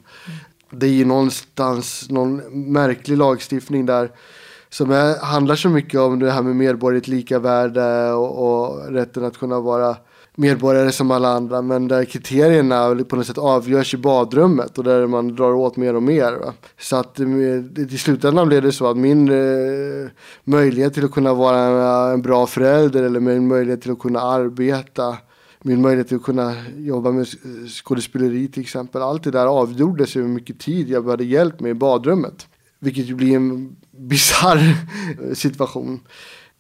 [0.70, 2.36] Det är ju någonstans någon
[2.72, 4.10] märklig lagstiftning där
[4.68, 9.24] som är, handlar så mycket om det här med medborgerligt lika värde och, och rätten
[9.24, 9.96] att kunna vara
[10.36, 15.06] medborgare som alla andra men där kriterierna på något sätt avgörs i badrummet och där
[15.06, 16.32] man drar åt mer och mer.
[16.32, 16.54] Va?
[16.80, 17.26] Så att eh,
[17.76, 20.10] i slutändan blev det så att min eh,
[20.44, 24.20] möjlighet till att kunna vara en, en bra förälder eller min möjlighet till att kunna
[24.20, 25.16] arbeta
[25.66, 27.26] min möjlighet att kunna jobba med
[27.68, 29.02] skådespeleri till exempel.
[29.02, 32.46] Allt det där avgjordes ju hur mycket tid jag behövde hjälp med i badrummet.
[32.78, 34.74] Vilket ju blir en bisarr
[35.34, 36.00] situation.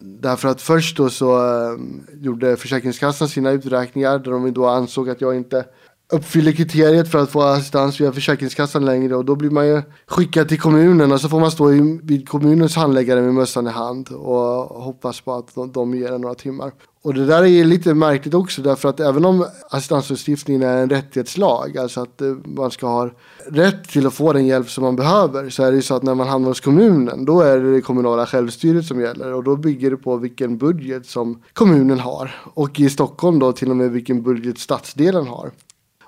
[0.04, 1.78] Därför att först då så eh,
[2.20, 5.64] gjorde Försäkringskassan sina uträkningar där de då ansåg att jag inte
[6.12, 10.48] uppfyller kriteriet för att få assistans via Försäkringskassan längre och då blir man ju skickad
[10.48, 11.68] till kommunen och så får man stå
[12.02, 16.20] vid kommunens handläggare med mössan i hand och hoppas på att de, de ger en
[16.20, 16.72] några timmar.
[17.04, 20.90] Och det där är ju lite märkligt också därför att även om assistanslagstiftningen är en
[20.90, 23.10] rättighetslag, alltså att eh, man ska ha
[23.46, 26.02] rätt till att få den hjälp som man behöver, så är det ju så att
[26.02, 29.56] när man hamnar hos kommunen, då är det det kommunala självstyret som gäller och då
[29.56, 32.34] bygger det på vilken budget som kommunen har.
[32.54, 35.50] Och i Stockholm då till och med vilken budget stadsdelen har.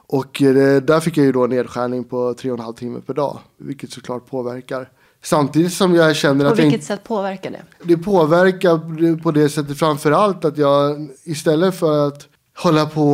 [0.07, 3.01] Och det, där fick jag ju då en nedskärning på tre och en halv timme
[3.07, 4.91] per dag, vilket såklart påverkar.
[5.27, 7.63] Samtidigt som jag känner På att jag inte vilket sätt påverkar det?
[7.83, 13.09] det påverkar på det sättet framför allt att jag istället för att hålla på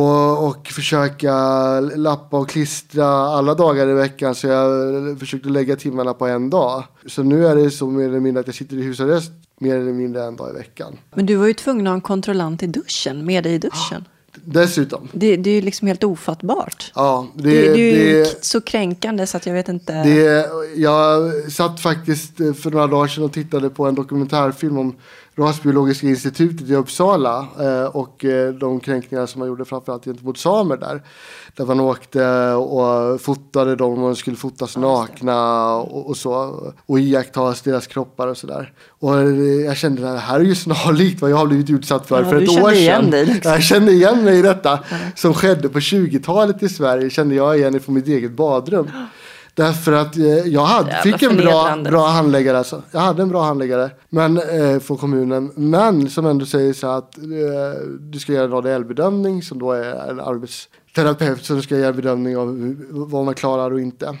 [0.47, 1.33] och försöka
[1.79, 6.83] lappa och klistra alla dagar i veckan så jag försökte lägga timmarna på en dag.
[7.05, 9.93] Så nu är det så mer eller mindre att jag sitter i husarrest mer eller
[9.93, 10.97] mindre en dag i veckan.
[11.15, 14.05] Men du var ju tvungen att ha en kontrollant i duschen, med dig i duschen.
[14.45, 15.07] Dessutom.
[15.11, 16.91] Det, det är ju liksom helt ofattbart.
[16.95, 19.93] Ja, det, Det, det, är ju så kränkande så att jag vet inte.
[19.93, 24.95] Det, jag satt faktiskt eh, för några dagar sedan och tittade på en dokumentärfilm om
[25.35, 30.77] Rasbiologiska institutet i Uppsala eh, och eh, de kränkningar som man gjorde framförallt gentemot samer
[30.77, 31.03] där.
[31.55, 36.63] Där man åkte och fotade dem och de skulle fotas nakna och, och så.
[36.85, 38.73] Och iakttas deras kroppar och sådär.
[38.99, 39.27] Och eh,
[39.65, 42.29] jag kände att det här är ju snarlikt vad jag har blivit utsatt för Ja,
[42.29, 43.11] för ett år igen sedan.
[43.11, 43.51] dig, liksom.
[43.51, 44.79] Jag kände igen mig i detta
[45.15, 47.09] som skedde på 20-talet i Sverige.
[47.09, 48.89] Kände jag igen från mitt eget badrum.
[49.55, 52.57] Därför att eh, jag hade, fick en bra, bra handläggare.
[52.57, 52.81] Alltså.
[52.91, 55.51] Jag hade en bra handläggare men, eh, från kommunen.
[55.55, 57.23] Men som ändå säger så att eh,
[57.99, 62.75] du ska göra en ADL-bedömning som då är en arbetsterapeut som ska göra bedömning av
[62.89, 64.17] vad man klarar och inte.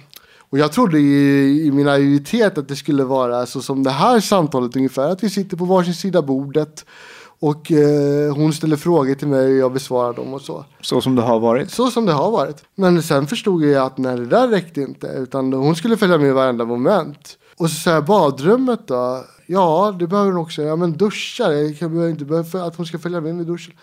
[0.53, 4.19] Och jag trodde i, i min naivitet att det skulle vara så som det här
[4.19, 5.09] samtalet ungefär.
[5.09, 6.85] Att vi sitter på varsin sida bordet
[7.43, 10.65] och eh, hon ställer frågor till mig och jag besvarar dem och så.
[10.81, 11.71] Så som det har varit.
[11.71, 12.63] Så som det har varit.
[12.75, 15.07] Men sen förstod jag att nej, det där räckte inte.
[15.07, 17.37] Utan hon skulle följa med i varenda moment.
[17.57, 19.23] Och så säger badrummet då.
[19.45, 20.61] Ja, det behöver hon också.
[20.61, 21.53] Ja, men duscha.
[21.53, 23.73] Jag kan behöver inte behöva att hon ska följa med med duschen.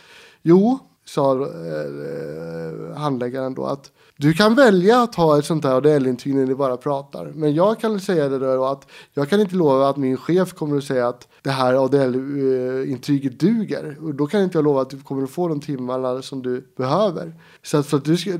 [0.42, 3.90] Jo, sa eh, handläggaren då att
[4.20, 7.32] du kan välja att ha ett sånt här ADL-intyg när ni bara pratar.
[7.34, 10.78] Men jag kan säga det då att jag kan inte lova att min chef kommer
[10.78, 13.98] att säga att det här ADL-intyget duger.
[14.02, 16.72] Och då kan inte jag lova att du kommer att få de timmarna som du
[16.76, 17.34] behöver.
[17.62, 18.30] Så att för att du ska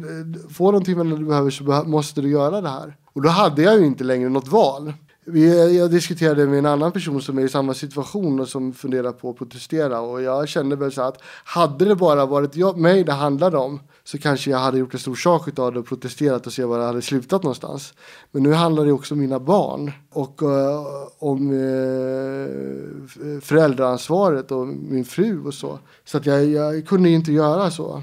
[0.51, 2.97] få de timmarna du behöver så måste du göra det här.
[3.12, 4.93] Och då hade jag ju inte längre något val.
[5.33, 9.12] Vi, jag diskuterade med en annan person som är i samma situation och som funderar
[9.12, 13.05] på att protestera och jag kände väl så att hade det bara varit jag, mig
[13.05, 16.47] det handlade om så kanske jag hade gjort en stor sak av det och protesterat
[16.47, 17.95] och se var det hade slutat någonstans.
[18.31, 20.49] Men nu handlar det också om mina barn och uh,
[21.18, 25.78] om uh, föräldraansvaret och min fru och så.
[26.05, 28.03] Så att jag, jag kunde inte göra så.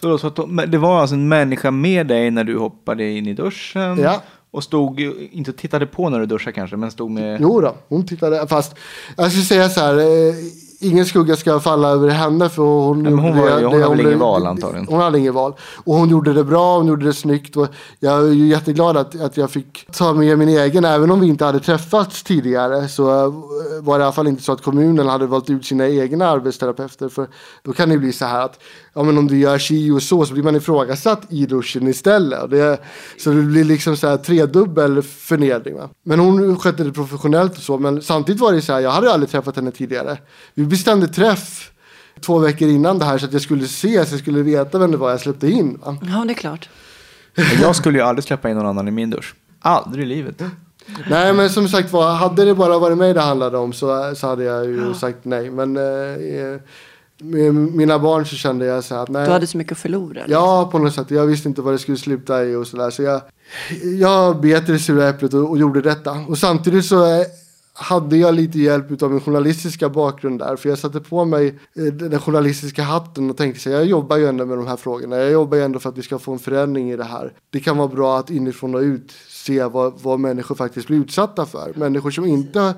[0.00, 0.30] Så, då, så
[0.66, 3.98] det var alltså en människa med dig när du hoppade in i duschen?
[3.98, 4.22] Ja.
[4.54, 5.00] Och stod,
[5.32, 7.40] inte tittade på när du duschade kanske, men stod med...
[7.40, 8.74] Jo då, hon tittade, fast
[9.16, 10.34] jag skulle säga så här, eh,
[10.80, 13.02] ingen skugga ska falla över henne för hon...
[13.02, 14.86] Nej, hon, var, det, hon det, hade väl inget val antagligen.
[14.86, 15.54] Hon hade inget val.
[15.84, 17.56] Och hon gjorde det bra, hon gjorde det snyggt.
[17.56, 17.68] Och
[18.00, 21.26] jag är ju jätteglad att, att jag fick ta med min egen, även om vi
[21.26, 22.88] inte hade träffats tidigare.
[22.88, 23.32] Så eh,
[23.80, 27.08] var det i alla fall inte så att kommunen hade valt ut sina egna arbetsterapeuter.
[27.08, 27.28] För
[27.62, 28.58] då kan det bli så här att
[28.94, 32.42] ja, men om du gör si och så så blir man ifrågasatt i duschen istället.
[32.42, 32.78] Och det,
[33.18, 35.76] så det blir liksom så här tredubbel förnedring.
[35.76, 35.88] Va?
[36.02, 37.78] Men hon skötte det professionellt och så.
[37.78, 40.18] Men samtidigt var det så här, jag hade aldrig träffat henne tidigare.
[40.54, 41.70] Vi bestämde träff
[42.20, 44.90] två veckor innan det här så att jag skulle se, så jag skulle veta vem
[44.90, 45.78] det var jag släppte in.
[45.84, 45.96] Va?
[46.02, 46.68] Ja, det är klart.
[47.62, 49.34] Jag skulle ju aldrig släppa in någon annan i min dusch.
[49.60, 50.42] Aldrig i livet.
[51.10, 54.26] Nej men som sagt var, hade det bara varit mig det handlade om så, så
[54.26, 55.50] hade jag ju sagt nej.
[55.50, 56.60] Men eh,
[57.24, 59.26] med mina barn så kände jag så här att nej.
[59.26, 60.22] Du hade så mycket att förlora.
[60.28, 61.10] Ja, på något sätt.
[61.10, 62.90] Jag visste inte vad det skulle sluta i och sådär.
[62.90, 63.20] Så jag,
[64.00, 66.12] jag bet i det sura äpplet och, och gjorde detta.
[66.28, 67.26] Och samtidigt så eh,
[67.74, 70.56] hade jag lite hjälp av min journalistiska bakgrund där.
[70.56, 74.16] För jag satte på mig eh, den journalistiska hatten och tänkte så här, jag jobbar
[74.16, 75.16] ju ändå med de här frågorna.
[75.16, 77.32] Jag jobbar ju ändå för att vi ska få en förändring i det här.
[77.50, 81.46] Det kan vara bra att inifrån och ut se vad, vad människor faktiskt blir utsatta
[81.46, 81.72] för.
[81.76, 82.74] Människor som inte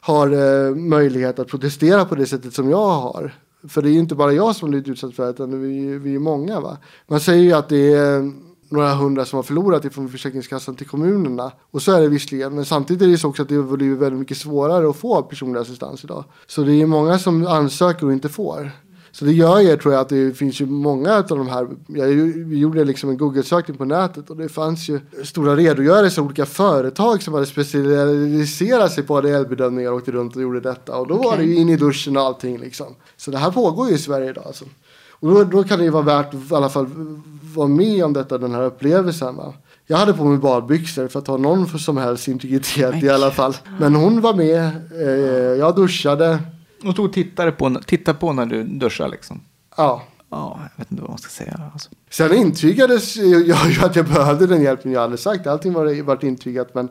[0.00, 3.32] har eh, möjlighet att protestera på det sättet som jag har.
[3.68, 6.14] För det är ju inte bara jag som blivit utsatt för det, utan vi, vi
[6.14, 6.60] är många.
[6.60, 6.78] Va?
[7.06, 8.24] Man säger ju att det är eh,
[8.68, 11.52] några hundra som har förlorat ifrån Försäkringskassan till kommunerna.
[11.70, 12.54] Och så är det visserligen.
[12.54, 15.22] Men samtidigt är det så också att det har blivit väldigt mycket svårare att få
[15.22, 16.24] personlig assistans idag.
[16.46, 18.70] Så det är många som ansöker och inte får.
[19.14, 21.68] Så det gör ju, tror jag, att det finns ju många av de här.
[21.86, 22.12] Jag
[22.58, 27.22] gjorde liksom en Google-sökning på nätet och det fanns ju stora redogörelser av olika företag
[27.22, 30.96] som hade specialiserat sig på ADL-bedömningar och åkte runt och gjorde detta.
[30.96, 32.86] Och då var det ju in i duschen och allting liksom.
[33.16, 34.44] Så det här pågår ju i Sverige idag.
[34.46, 34.64] Alltså.
[35.10, 36.86] Och då, då kan det ju vara värt i alla fall
[37.54, 39.36] vara med om detta, den här upplevelsen.
[39.36, 39.54] Va?
[39.86, 43.30] Jag hade på mig badbyxor för att ha någon för som helst integritet i alla
[43.30, 43.56] fall.
[43.80, 46.38] Men hon var med, eh, jag duschade.
[46.86, 49.40] Och stod och tittade på, tittade på när du duschade liksom.
[49.76, 50.02] Ja.
[50.30, 51.60] Ja, jag vet inte vad man ska säga.
[51.72, 51.90] Alltså.
[52.10, 53.16] Sen intygades
[53.46, 55.46] jag ju att jag behövde den hjälpen jag hade sagt.
[55.46, 56.88] Allting var varit intygat men,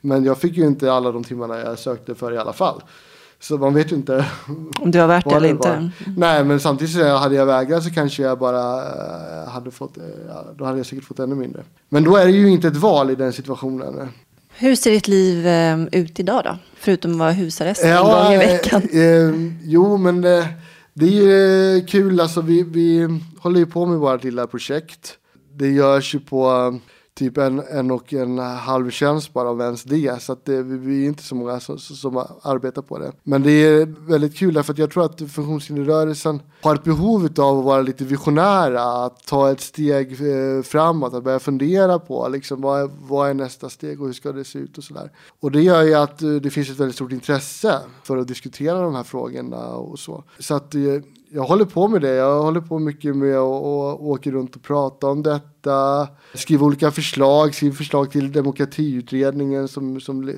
[0.00, 2.82] men jag fick ju inte alla de timmarna jag sökte för i alla fall.
[3.40, 4.26] Så man vet ju inte.
[4.80, 5.68] Om du har värt det eller det inte.
[5.68, 5.90] var.
[6.16, 10.04] Nej men samtidigt så hade jag vägrat så kanske jag bara eh, hade fått, eh,
[10.58, 11.62] då hade jag säkert fått ännu mindre.
[11.88, 14.08] Men då är det ju inte ett val i den situationen.
[14.58, 16.58] Hur ser ditt liv eh, ut idag då?
[16.76, 18.82] Förutom att vara husarrest en gång i eh, veckan.
[18.92, 20.44] Eh, jo, men eh,
[20.94, 22.20] det är ju eh, kul.
[22.20, 25.14] Alltså, vi, vi håller ju på med vårt lilla projekt.
[25.54, 29.82] Det görs ju på eh, typ en, en och en halv tjänst bara av ens
[29.82, 30.22] det.
[30.22, 33.12] Så att det, vi, är inte så många som, som arbetar på det.
[33.22, 37.58] Men det är väldigt kul därför att jag tror att funktionshinderrörelsen har ett behov av
[37.58, 38.82] att vara lite visionära.
[38.82, 43.34] Att ta ett steg eh, framåt, att börja fundera på liksom, vad, är, vad är
[43.34, 45.10] nästa steg och hur ska det se ut och sådär.
[45.40, 48.80] Och det gör ju att eh, det finns ett väldigt stort intresse för att diskutera
[48.80, 50.24] de här frågorna och så.
[50.38, 50.80] Så att eh,
[51.30, 52.14] jag håller på med det.
[52.14, 56.08] Jag håller på mycket med att åka runt och prata om detta.
[56.34, 60.34] Skriva olika förslag, skriva förslag till demokratiutredningen som, som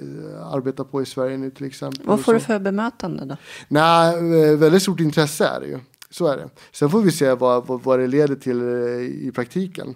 [0.53, 2.07] arbetar på i Sverige nu till exempel.
[2.07, 3.37] Vad får du för bemötande då?
[3.69, 5.79] Nej, eh, väldigt stort intresse är det ju.
[6.11, 6.49] Så är det.
[6.73, 9.95] Sen får vi se vad, vad, vad det leder till eh, i praktiken.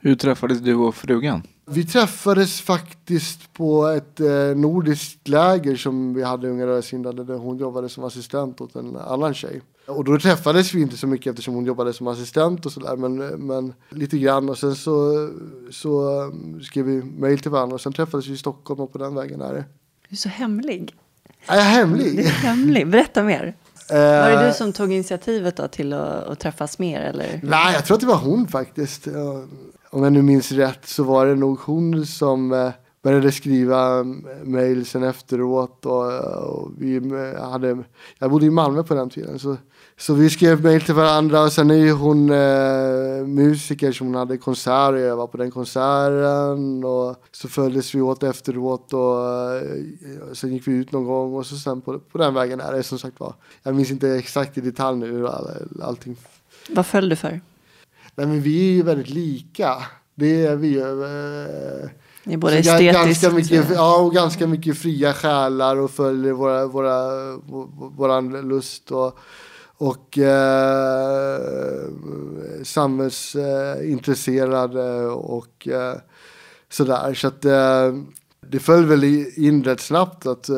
[0.00, 1.42] Hur träffades du och frugan?
[1.66, 7.58] Vi träffades faktiskt på ett eh, nordiskt läger som vi hade Unga rörelsehindrade där hon
[7.58, 9.60] jobbade som assistent åt en annan tjej.
[9.86, 13.16] Och då träffades vi inte så mycket eftersom hon jobbade som assistent och sådär men,
[13.46, 15.28] men lite grann och sen så,
[15.70, 18.98] så um, skrev vi mejl till varandra och sen träffades vi i Stockholm och på
[18.98, 19.64] den vägen är det.
[20.08, 20.94] Du är så hemlig.
[21.46, 22.24] Är jag Du är hemlig?
[22.24, 22.86] hemlig.
[22.90, 23.54] Berätta mer.
[23.90, 27.40] Eh, Var det du som tog initiativet då till att, att träffas mer eller?
[27.42, 29.08] Nej, jag tror att det var hon faktiskt.
[29.90, 32.70] Om jag nu minns rätt så var det nog hon som eh,
[33.02, 34.04] började skriva
[34.44, 35.86] mejl sen efteråt.
[35.86, 36.12] Och,
[36.44, 37.78] och vi eh, hade,
[38.18, 39.38] jag bodde i Malmö på den tiden.
[39.38, 39.56] Så,
[40.00, 44.16] så vi skrev mejl till varandra och sen är ju hon eh, musiker som hon
[44.16, 46.84] hade konsert och jag var på den konserten.
[46.84, 49.24] Och så följdes vi åt efteråt och
[49.56, 49.62] eh,
[50.32, 52.82] sen gick vi ut någon gång och så sen på, på den vägen är det
[52.82, 53.34] som sagt var.
[53.62, 55.50] Jag minns inte exakt i detalj nu hur all,
[55.82, 56.16] allting
[56.70, 57.40] Vad föll du för?
[58.14, 59.74] Nej men vi är ju väldigt lika.
[60.14, 60.80] Det är vi ju.
[61.04, 61.88] eh,
[62.24, 62.94] Ni är både estetiskt...
[62.94, 66.96] ganska mycket, ja, och ganska mycket fria själar och följer våra, våra,
[67.36, 69.18] vå- våran lust och,
[69.80, 71.40] och eh,
[72.64, 75.94] samhällsintresserade och eh,
[76.70, 77.14] sådär.
[77.14, 77.92] Så att eh,
[78.50, 79.04] det föll väl
[79.36, 80.56] in rätt snabbt att eh,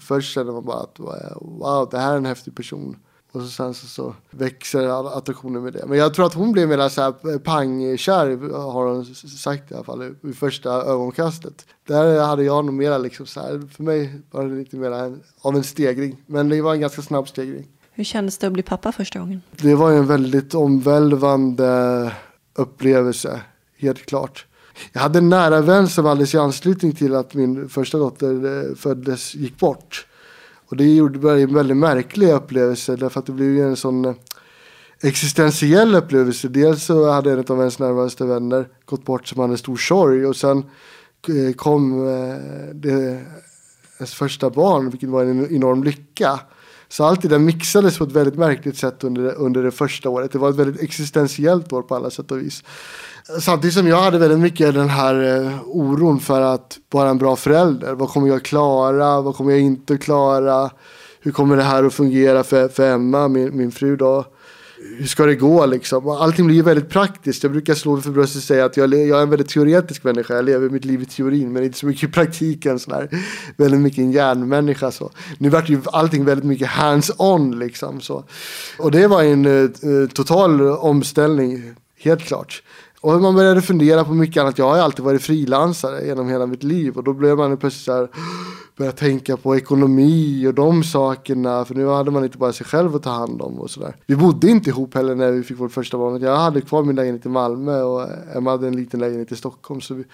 [0.00, 0.98] först kände man bara att
[1.40, 2.96] wow, det här är en häftig person.
[3.32, 5.84] Och så sen så, så växer attraktionen med det.
[5.86, 9.84] Men jag tror att hon blev mer så här pangkär har hon sagt i alla
[9.84, 11.66] fall i- första ögonkastet.
[11.86, 15.20] Där hade jag nog mera liksom så här, för mig var det lite mer en,
[15.40, 16.22] av en stegring.
[16.26, 17.68] Men det var en ganska snabb stegring.
[17.96, 19.42] Hur kändes det att bli pappa första gången?
[19.50, 22.12] Det var en väldigt omvälvande
[22.54, 23.40] upplevelse,
[23.78, 24.46] helt klart.
[24.92, 28.74] Jag hade en nära vän som alldeles i anslutning till att min första dotter eh,
[28.74, 30.06] föddes gick bort.
[30.68, 34.14] Och det gjorde det en väldigt märklig upplevelse därför att det blev en sån eh,
[35.02, 36.48] existentiell upplevelse.
[36.48, 40.36] Dels så hade en av ens närmaste vänner gått bort som hade stor sorg och
[40.36, 40.58] sen
[41.28, 42.06] eh, kom
[42.74, 43.22] det,
[43.98, 46.40] ens första barn vilket var en enorm lycka.
[46.88, 50.08] Så allt det där mixades på ett väldigt märkligt sätt under, det- under det första
[50.10, 50.32] året.
[50.32, 52.62] Det var ett väldigt existentiellt år på alla sätt och vis.
[53.40, 57.36] Samtidigt som jag hade väldigt mycket den här eh, oron för att vara en bra
[57.36, 57.94] förälder.
[57.94, 59.20] Vad kommer jag klara?
[59.20, 60.70] Vad kommer jag inte klara?
[61.20, 64.24] Hur kommer det här att fungera för, för Emma, min, min fru då?
[64.98, 66.08] Hur ska det gå liksom?
[66.08, 67.42] Allting blir ju väldigt praktiskt.
[67.42, 70.04] Jag brukar slå mig för bröstet och säga att jag, jag är en väldigt teoretisk
[70.04, 70.34] människa.
[70.34, 72.78] Jag lever mitt liv i teorin men inte så mycket i praktiken.
[72.78, 73.08] Sådär.
[73.56, 74.90] Väldigt mycket en hjärnmänniska.
[74.90, 75.10] Så.
[75.38, 78.00] Nu vart ju allting väldigt mycket hands-on liksom.
[78.00, 78.24] Så.
[78.78, 82.62] Och det var en eh, eh, total omställning, helt klart.
[83.00, 84.58] Och man började fundera på mycket annat.
[84.58, 86.96] Jag har ju alltid varit frilansare genom hela mitt liv.
[86.96, 88.08] Och då blev man plötsligt så här,
[88.76, 91.64] börja tänka på ekonomi och de sakerna.
[91.64, 93.96] För nu hade man inte bara sig själv att ta hand om och sådär.
[94.06, 96.22] Vi bodde inte ihop heller när vi fick vårt första barn.
[96.22, 99.80] Jag hade kvar min lägenhet i Malmö och Emma hade en liten lägenhet i Stockholm.
[99.80, 100.04] Så vi,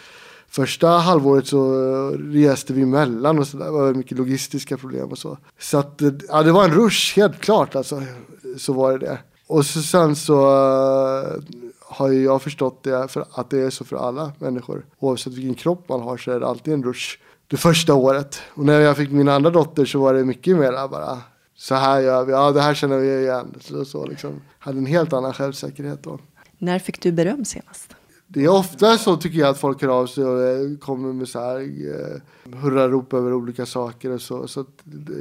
[0.49, 3.65] första halvåret så reste vi emellan och sådär.
[3.65, 5.39] Det var mycket logistiska problem och så.
[5.59, 8.03] Så att, ja, det var en rush, helt klart alltså.
[8.59, 9.19] Så var det det.
[9.47, 11.43] Och så sen så eh,
[11.81, 14.87] har ju jag förstått det för att det är så för alla människor.
[14.99, 17.19] Oavsett vilken kropp man har så är det alltid en rush.
[17.51, 18.41] Det första året.
[18.55, 21.19] Och när jag fick min andra dotter så var det mycket mer bara
[21.61, 23.55] så här gör vi, ja det här känner vi igen.
[23.61, 24.41] Så, så liksom.
[24.59, 26.19] Hade en helt annan självsäkerhet då.
[26.59, 27.97] När fick du beröm senast?
[28.27, 31.29] Det är ofta så tycker jag att folk hör av sig och eh, kommer med
[31.29, 34.49] så här eh, hurrarop över olika saker och så.
[34.49, 34.65] Så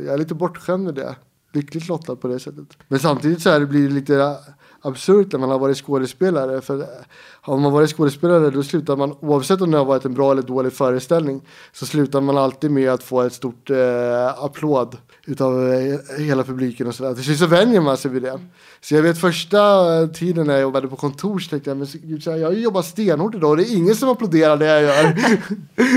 [0.06, 1.16] jag är lite bortskämd med det.
[1.54, 2.78] Lyckligt lottad på det sättet.
[2.88, 4.38] Men samtidigt så här, det blir det lite
[4.82, 6.62] absurt när man har varit skådespelare.
[6.62, 6.86] För
[7.42, 10.42] har man varit skådespelare då slutar man, oavsett om det har varit en bra eller
[10.42, 14.98] dålig föreställning, så slutar man alltid med att få ett stort eh, applåd
[15.30, 17.14] utav eh, hela publiken och sådär.
[17.14, 18.40] Till slut så vänjer man sig vid det.
[18.82, 19.60] Så jag vet första
[20.02, 21.88] eh, tiden när jag jobbade på kontor så tänkte jag, men
[22.40, 25.06] jag jobbat stenhårt idag och det är ingen som applåderar det jag gör.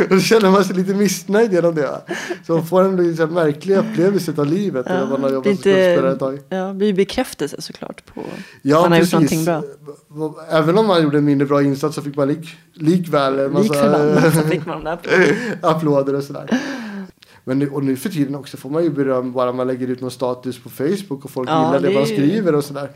[0.02, 2.00] och då känner man sig lite missnöjd genom det.
[2.46, 6.12] Så man får en liksom märklig upplevelse av livet när man har jobbat som skådespelare
[6.12, 6.40] ett tag.
[6.48, 8.22] ja, det blir bekräftelse såklart på
[8.62, 9.46] Ja, man har gjort precis.
[9.46, 9.74] någonting
[10.14, 10.44] bra.
[10.50, 13.52] Även om man gjorde en mindre bra insats så fick man lik, likväl en Lik
[13.52, 14.86] massa förbannat så fick man
[15.62, 16.60] applåder och sådär.
[17.44, 20.00] Men nu, och nu för tiden också får man ju beröm bara man lägger ut
[20.00, 22.90] någon status på Facebook och folk Ja, gillar det, det man skriver och sådär.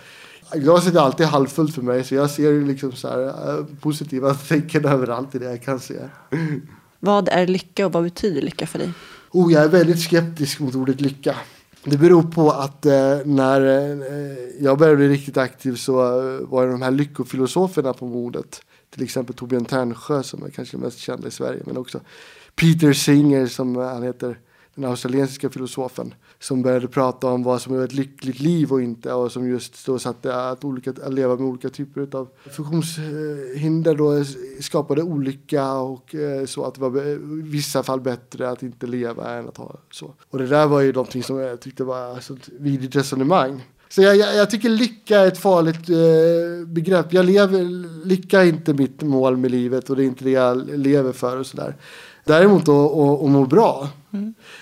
[0.54, 4.84] Glaset är alltid halvfullt för mig så jag ser liksom så här, eh, positiva tecken
[4.84, 5.94] överallt i det jag kan se.
[7.00, 8.92] Vad är lycka och vad betyder lycka för dig?
[9.30, 11.36] Oh, jag är väldigt skeptisk mot ordet lycka.
[11.84, 16.66] Det beror på att eh, när eh, jag började bli riktigt aktiv så eh, var
[16.66, 18.62] det de här lyckofilosoferna på modet.
[18.90, 21.62] Till exempel Torbjörn Ternsjö som är kanske mest känd i Sverige.
[21.66, 22.00] Men också
[22.56, 24.38] Peter Singer som eh, han heter.
[24.74, 26.14] Den australiensiska filosofen.
[26.40, 29.12] Som började prata om vad som är ett lyckligt liv och inte.
[29.12, 34.24] Och som just då satte att, olika, att leva med olika typer av funktionshinder då
[34.60, 39.34] skapade olycka och eh, så att det var i vissa fall bättre att inte leva
[39.34, 40.14] än att ha så.
[40.30, 43.62] Och det där var ju någonting som jag tyckte var alltså, ett vidrigt resonemang.
[43.88, 47.12] Så jag, jag, jag tycker lycka är ett farligt eh, begrepp.
[47.12, 47.64] Jag lever,
[48.06, 51.36] lycka är inte mitt mål med livet och det är inte det jag lever för
[51.36, 51.76] och sådär.
[52.26, 53.88] Däremot att att- att må bra.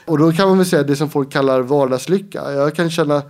[0.07, 2.53] Och då kan man väl säga det som folk kallar vardagslycka.
[2.53, 3.23] Jag kan känna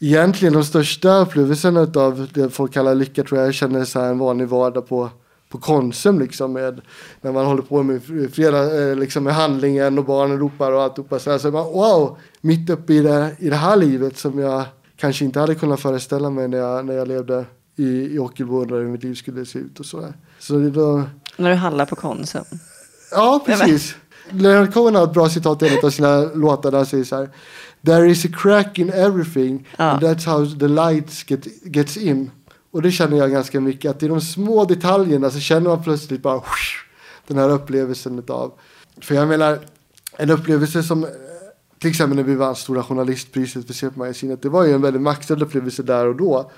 [0.00, 4.08] egentligen de största upplevelserna av det folk kallar lycka tror jag jag känner så här
[4.10, 5.10] en vanlig vardag på
[5.50, 6.80] på Konsum liksom med
[7.20, 8.02] när man håller på med
[8.32, 12.18] fredag, eh, liksom med handlingen och barnen ropar och alltihopa så här så man wow
[12.40, 14.64] mitt uppe i det, i det här livet som jag
[14.96, 17.44] kanske inte hade kunnat föreställa mig när jag, när jag levde
[17.76, 20.12] i, i Ockelbo och undrade hur mitt liv skulle se ut och sådär.
[20.38, 21.02] Så det då,
[21.36, 22.44] När du handlar på Konsum.
[23.10, 23.94] Ja, precis.
[24.30, 27.16] Leonard Cohen har ett bra citat i en av sina låtar där han säger så
[27.16, 27.30] här.
[27.86, 29.84] There is a crack in everything Ja.
[29.84, 32.30] and that's how the lights get, gets in.
[32.70, 33.90] Och det känner jag ganska mycket.
[33.90, 36.42] Att i de små detaljerna så känner man plötsligt bara
[37.26, 38.52] den här upplevelsen av,
[39.02, 39.58] för jag menar,
[40.16, 41.06] en upplevelse som
[41.78, 45.42] till exempel när vi vann Stora Journalistpriset för CP-magasinet, det var ju en väldigt maxad
[45.42, 46.50] upplevelse där och då.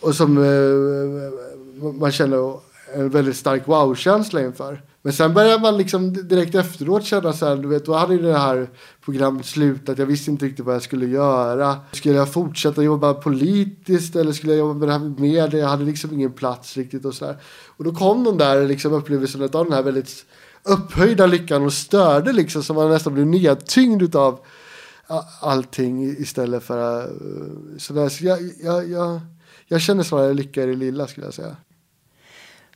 [0.00, 2.58] Och som eh, man känner
[2.94, 4.82] en väldigt stark wow-känsla inför.
[5.02, 8.22] Men sen började man liksom direkt efteråt känna så här, du vet, då hade ju
[8.22, 8.70] det här
[9.04, 9.98] programmet slutat.
[9.98, 11.76] Jag visste inte riktigt vad jag skulle göra.
[11.92, 15.58] Skulle jag fortsätta jobba politiskt eller skulle jag jobba med det här med det?
[15.58, 17.36] Jag hade liksom ingen plats riktigt och så där.
[17.66, 20.24] Och då kom de där liksom upplevelsen av den här väldigt
[20.62, 24.40] upphöjda lyckan och störde liksom så man nästan blev nedtyngd av
[25.40, 27.12] allting istället för uh,
[27.78, 28.08] sådär.
[28.08, 29.20] Så jag, jag, jag,
[29.66, 31.56] jag känner snarare lycka i det lilla skulle jag säga.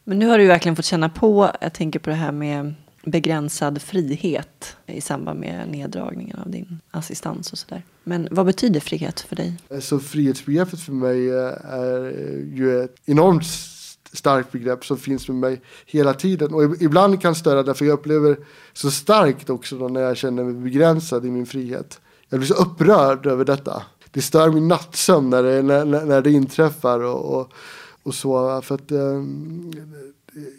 [0.05, 2.75] Men nu har du verkligen fått känna på, jag tänker på det här med
[3.05, 7.83] begränsad frihet i samband med neddragningen av din assistans och sådär.
[8.05, 9.57] Men vad betyder frihet för dig?
[9.81, 12.11] Så frihetsbegreppet för mig eh, är
[12.55, 13.45] ju ett enormt
[14.13, 16.55] starkt begrepp som finns med mig hela tiden.
[16.55, 18.37] Och ibland kan störa därför jag upplever
[18.73, 22.01] så starkt också då när jag känner mig begränsad i min frihet.
[22.29, 23.83] Jag blir så upprörd över detta.
[24.11, 27.53] Det stör min nattsömn när det, när, när det inträffar och, och,
[28.03, 28.63] och så.
[28.63, 29.23] För att eh,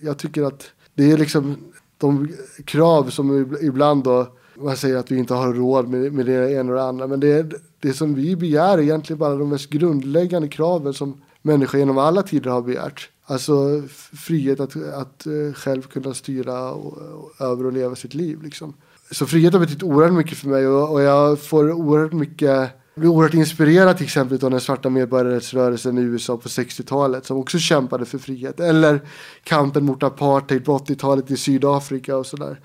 [0.02, 1.58] jag tycker att det är liksom
[1.98, 2.30] de
[2.66, 6.72] krav som ibland då man säger att vi inte har råd med, med det ena
[6.72, 7.08] och det andra.
[7.08, 11.22] Men det, är, det som vi begär är egentligen bara de mest grundläggande kraven som
[11.42, 13.10] människor genom alla tider har begärt.
[13.26, 13.82] Alltså
[14.14, 18.44] frihet att, att eh, själv kunna styra och, och, över och leva sitt liv.
[18.44, 18.74] Liksom.
[19.12, 23.12] Så frihet har betytt oerhört mycket för mig och, och jag får oerhört mycket blev
[23.12, 28.06] oerhört inspirerad till exempel av den svarta medborgarrättsrörelsen i USA på 60-talet som också kämpade
[28.06, 28.60] för frihet.
[28.60, 29.02] Eller
[29.44, 32.60] kampen mot apartheid på 80-talet i Sydafrika och sådär.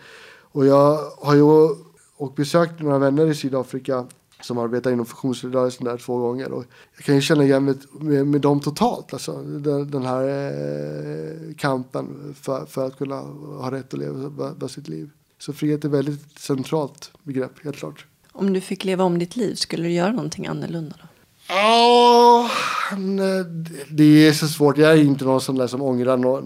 [0.52, 1.42] Och jag har ju
[2.16, 4.06] och besökt några vänner i Sydafrika
[4.40, 6.52] som arbetar inom funktionsrörelsen där två gånger.
[6.52, 6.64] Och
[6.96, 11.54] jag kan ju känna igen med, med, med dem totalt, alltså den, den här eh,
[11.56, 13.20] kampen för, för att kunna
[13.60, 15.10] ha rätt att leva sitt liv.
[15.38, 18.06] Så frihet är ett väldigt centralt begrepp, helt klart.
[18.39, 21.09] Om du fick leva om ditt liv, skulle du göra någonting annorlunda då?
[21.49, 22.51] Ja,
[22.93, 23.47] eh,
[23.91, 24.78] det är så svårt.
[24.78, 26.41] Jag är inte någon sån där som ångrar no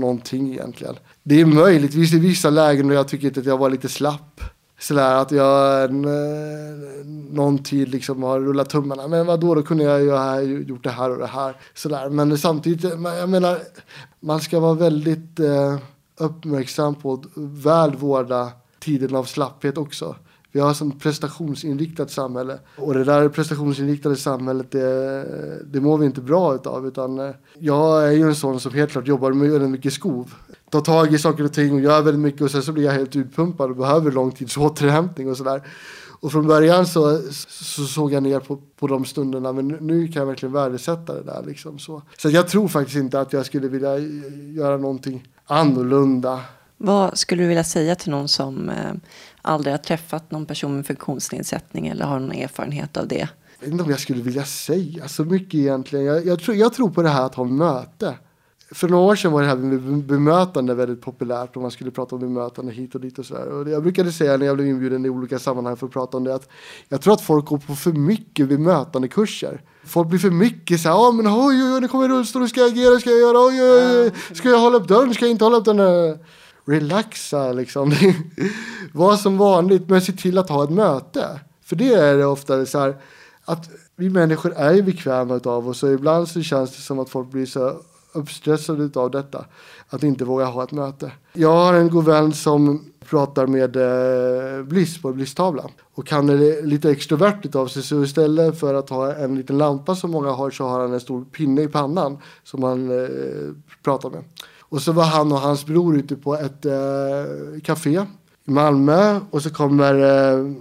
[0.00, 0.94] någonting egentligen.
[1.22, 4.40] Det är möjligtvis i vissa lägen då jag tycker att jag var lite slapp.
[4.80, 5.90] Sådär att jag
[7.30, 9.08] någon tid liksom har rullat tummarna.
[9.08, 11.56] Men vadå, då kunde jag ju ha gjort det här och det här.
[11.74, 12.10] Sådär.
[12.10, 13.58] Men samtidigt, eh, jag menar,
[14.20, 15.78] man ska vara väldigt eh,
[16.18, 20.16] uppmärksam på att väl vårda tiden av slapphet också.
[20.52, 22.58] Vi har ett prestationsinriktat samhälle.
[22.76, 26.86] Och det där prestationsinriktade samhället, det, det mår vi inte bra utav.
[26.86, 30.34] Utan eh, jag är ju en sån som helt klart jobbar med väldigt mycket skov.
[30.70, 32.92] Tar tag i saker och ting och gör väldigt mycket och sen så blir jag
[32.92, 35.62] helt utpumpad och behöver lång tids återhämtning och sådär.
[36.20, 40.20] Och från början så, så såg jag ner på, på de stunderna men nu kan
[40.20, 41.42] jag verkligen värdesätta det där.
[41.46, 42.02] Liksom så.
[42.18, 43.98] så jag tror faktiskt inte att jag skulle vilja
[44.54, 46.40] göra någonting annorlunda.
[46.82, 48.92] Vad skulle du vilja säga till någon som eh,
[49.42, 53.28] aldrig har träffat någon person med funktionsnedsättning eller har någon erfarenhet av det?
[53.58, 56.04] Jag vet inte om jag skulle vilja säga så mycket egentligen.
[56.04, 58.14] Jag, jag, tror, jag tror på det här att ha möte.
[58.70, 62.14] För några år sedan var det här med bemötande väldigt populärt och man skulle prata
[62.14, 63.46] om bemötande hit och dit och sådär.
[63.46, 66.24] Och jag brukade säga när jag blev inbjuden i olika sammanhang för att prata om
[66.24, 66.48] det att
[66.88, 69.62] jag tror att folk går på för mycket bemötande kurser.
[69.84, 72.60] Folk blir för mycket så här, ja men oj, oj, oj, nu kommer rullstol, ska
[72.60, 75.30] jag agera, ska jag göra, oj, oj, oj, ska jag hålla upp dörren, ska jag
[75.30, 75.78] inte hålla upp den?
[76.70, 77.92] Relaxa liksom.
[78.92, 81.40] Var som vanligt men se till att ha ett möte.
[81.64, 82.96] För det är det ofta så här
[83.44, 87.10] att vi människor är ju bekväma av oss och ibland så känns det som att
[87.10, 87.76] folk blir så
[88.12, 89.44] uppstressade av detta.
[89.88, 91.12] Att inte våga ha ett möte.
[91.32, 95.70] Jag har en god vän som pratar med eh, Bliss på Blisstavlan.
[95.94, 99.94] Och han är lite extrovert av sig så istället för att ha en liten lampa
[99.94, 103.08] som många har så har han en stor pinne i pannan som han eh,
[103.82, 104.24] pratar med.
[104.70, 108.06] Och så var han och hans bror ute på ett eh, café
[108.44, 109.20] i Malmö.
[109.30, 110.52] Och så kommer eh,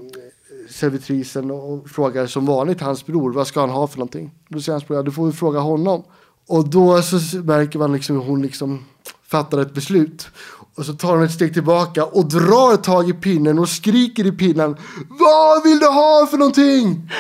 [0.70, 4.32] servitrisen och frågar som vanligt hans bror vad ska han ha för någonting.
[4.48, 6.04] Då säger hans bror ja, du får vi fråga honom.
[6.48, 8.86] Och då så märker man liksom hur hon liksom
[9.28, 10.28] fattar ett beslut.
[10.76, 14.32] Och så tar hon ett steg tillbaka och drar tag i pinnen och skriker i
[14.32, 14.76] pinnen.
[15.10, 17.12] Vad vill du ha för någonting?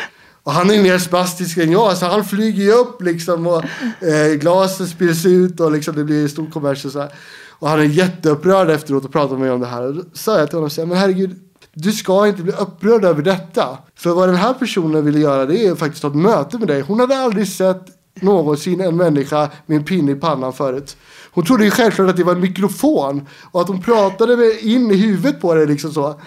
[0.50, 3.64] Och han är mer spastisk än jag, så han flyger ju upp liksom och
[4.04, 7.10] eh, glasen spills ut och liksom det blir stor kommers och så här.
[7.50, 9.84] Och han är jätteupprörd efteråt och pratar med mig om det här.
[9.84, 11.36] Och då sa jag till honom, men herregud,
[11.74, 13.78] du ska inte bli upprörd över detta.
[13.96, 16.68] För vad den här personen ville göra det är faktiskt att ha ett möte med
[16.68, 16.82] dig.
[16.82, 17.86] Hon hade aldrig sett
[18.22, 20.98] någonsin en människa med en pinne i pannan förut.
[21.32, 24.96] Hon trodde ju självklart att det var en mikrofon och att hon pratade in i
[24.96, 26.20] huvudet på dig liksom så.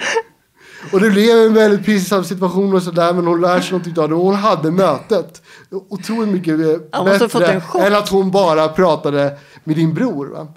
[0.93, 4.09] Och det blev en väldigt pinsam situation och sådär men hon lär sig någonting av
[4.09, 4.15] det.
[4.15, 5.43] Och hon hade mötet.
[5.71, 6.59] Otroligt mycket
[7.05, 10.27] bättre än att hon bara pratade med din bror.
[10.27, 10.49] Va?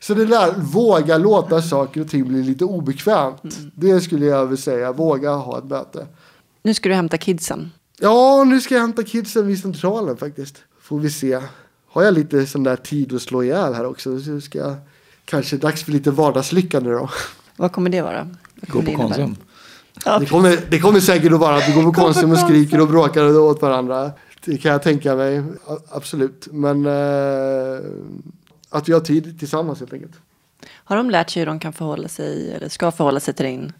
[0.00, 3.42] Så det där, våga låta saker och ting bli lite obekvämt.
[3.74, 6.06] Det skulle jag vilja säga, våga ha ett möte.
[6.62, 7.70] Nu ska du hämta kidsen.
[7.98, 10.56] Ja, nu ska jag hämta kidsen vid centralen faktiskt.
[10.80, 11.40] Får vi se.
[11.92, 14.74] Har jag lite sån där tid att slå ihjäl här också så ska jag
[15.24, 17.10] kanske dags för lite vardagslycka nu då.
[17.56, 18.28] Vad kommer det vara?
[18.54, 19.02] Vad Gå kommer på?
[19.02, 19.36] Konsum.
[19.94, 22.88] Det kommer, det kommer säkert att vara att vi går på Konsum och skriker och
[22.88, 24.12] bråkar åt varandra.
[24.44, 25.42] Det kan jag tänka mig,
[25.88, 26.48] absolut.
[26.50, 27.80] Men eh,
[28.70, 30.12] att vi har tid tillsammans helt enkelt.
[30.68, 33.72] Har de lärt sig hur de kan förhålla sig eller ska förhålla sig till din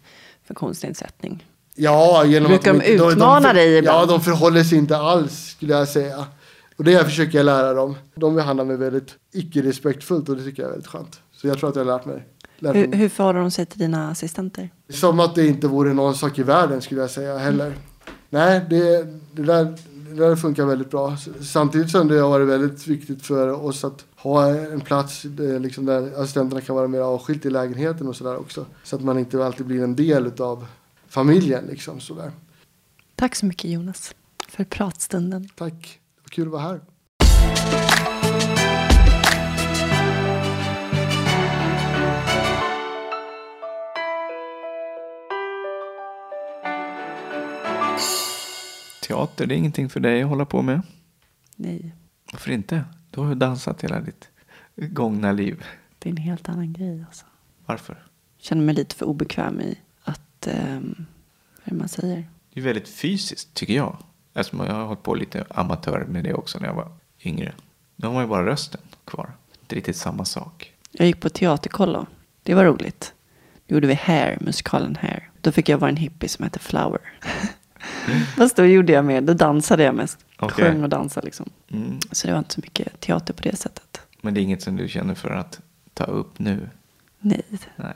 [0.47, 1.45] funktionsnedsättning?
[1.75, 4.01] Ja, genom Brukar att de utmana dig ibland?
[4.01, 6.25] Ja, de förhåller sig inte alls skulle jag säga.
[6.77, 7.95] Och det försöker jag lära dem.
[8.15, 11.21] De behandlar mig väldigt icke-respektfullt och det tycker jag är väldigt skönt.
[11.31, 12.27] Så jag tror att jag har lärt mig.
[12.59, 14.69] Hur, hur förhåller de sig till dina assistenter?
[14.89, 17.73] Som att det inte vore någon sak i världen skulle jag säga heller.
[18.29, 19.75] Nej, det, det, där,
[20.09, 21.17] det där funkar väldigt bra.
[21.41, 25.85] Samtidigt som det har varit väldigt viktigt för oss att ha en plats där, liksom
[25.85, 28.65] där assistenterna kan vara mer avskilt i lägenheten och sådär också.
[28.83, 30.65] Så att man inte alltid blir en del av
[31.07, 32.31] familjen liksom sådär.
[33.15, 34.15] Tack så mycket Jonas
[34.47, 35.49] för pratstunden.
[35.55, 38.12] Tack, det var kul att vara här.
[49.07, 50.81] Teater, det är ingenting för dig att hålla på med.
[51.55, 51.95] Nej,
[52.31, 52.85] Varför inte?
[53.11, 54.29] Du har ju dansat hela ditt
[54.75, 55.63] gångna liv.
[55.99, 57.25] det är en helt annan grej alltså.
[57.65, 58.03] Varför?
[58.37, 61.05] Känner mig lite för obekväm i att, um,
[61.55, 62.29] vad är det man säger?
[62.53, 63.97] Det är väldigt fysiskt, tycker jag.
[64.33, 66.91] Eftersom jag har hållit på lite amatör med det också när jag var
[67.23, 67.53] yngre.
[67.95, 69.31] Nu har man ju bara rösten kvar.
[69.61, 70.73] Inte riktigt samma sak.
[70.91, 72.05] Jag gick på teaterkollo.
[72.43, 73.13] Det var roligt.
[73.67, 75.29] Då gjorde vi Hair, musikalen Hair.
[75.41, 77.01] Då fick jag vara en hippie som hette Flower.
[78.37, 80.25] Fast då gjorde jag mer, då dansade jag mest.
[80.39, 80.65] Okej.
[80.65, 81.49] Sjöng och dansade liksom.
[81.71, 81.99] Mm.
[82.11, 84.01] Så det var inte så mycket teater på det sättet.
[84.21, 85.59] Men det är inget som du känner för att
[85.93, 86.69] ta upp nu?
[87.19, 87.43] Nej,
[87.75, 87.93] Nej.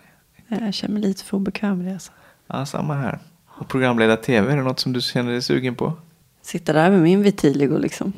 [0.48, 1.94] jag känner mig lite för obekväm med det.
[1.94, 2.12] Alltså.
[2.48, 3.20] Ja, samma här.
[3.48, 5.94] Och programleda tv, är det något som du känner dig sugen på?
[6.42, 8.14] Sitta där med min vitiligo liksom.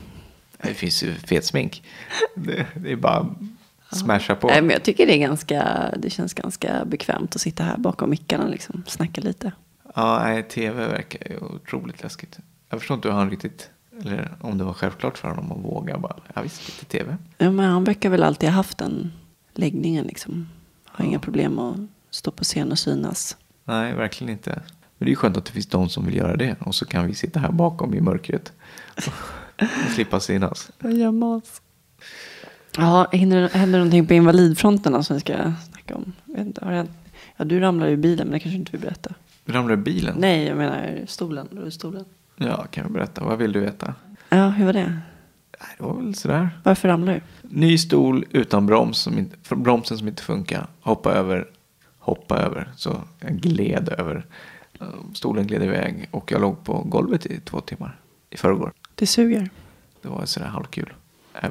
[0.61, 1.84] Det finns ju fet smink.
[2.36, 3.36] Det, det är bara
[3.91, 4.47] smasha på.
[4.47, 8.09] Nej, men jag tycker det, är ganska, det känns ganska bekvämt att sitta här bakom
[8.09, 8.84] mickarna liksom.
[8.88, 9.51] Snacka lite.
[10.00, 12.39] Ja, nej, tv verkar ju otroligt läskigt.
[12.70, 13.70] Jag förstår inte hur han riktigt,
[14.02, 17.18] eller om det var självklart för honom att våga bara, ja visst, lite tv.
[17.38, 19.12] Ja, men han verkar väl alltid ha haft den
[19.54, 20.50] läggningen liksom.
[20.86, 21.76] Har inga problem att
[22.10, 23.38] stå på scen och synas.
[23.64, 24.50] Nej, verkligen inte.
[24.50, 26.56] Men det är ju skönt att det finns de som vill göra det.
[26.60, 28.54] Och så kan vi sitta här bakom i mörkret.
[28.95, 29.64] Och
[29.95, 30.72] slippa synas.
[30.84, 31.62] Och gömma oss.
[32.78, 35.34] Ja, hinner, händer någonting på invalidfronten som vi ska
[35.72, 36.14] snacka om?
[36.26, 36.88] Jag Vet inte, har det?
[37.38, 39.14] Ja, du ramlade ur bilen, men det kanske inte vill berätta.
[39.50, 40.16] Ramlar du bilen?
[40.20, 41.47] Nej, jag menar stolen.
[41.52, 42.06] Rullstolen.
[42.36, 43.24] Ja, kan jag berätta.
[43.24, 43.93] Vad vill du veta?
[44.30, 45.00] Ja, hur var det?
[45.78, 46.50] Det var väl sådär.
[46.64, 47.47] Varför ramlade du?
[47.60, 50.68] Ny stol utan broms, som inte, bromsen som inte funkar.
[50.82, 51.47] Hoppa över,
[52.00, 52.72] hoppa över.
[52.76, 54.26] Så jag gled över.
[54.80, 58.72] Eh, Stolen gled iväg och jag låg på golvet i två timmar i förrgår.
[58.95, 59.50] Det suger.
[60.02, 60.93] Det var sådär halvkul.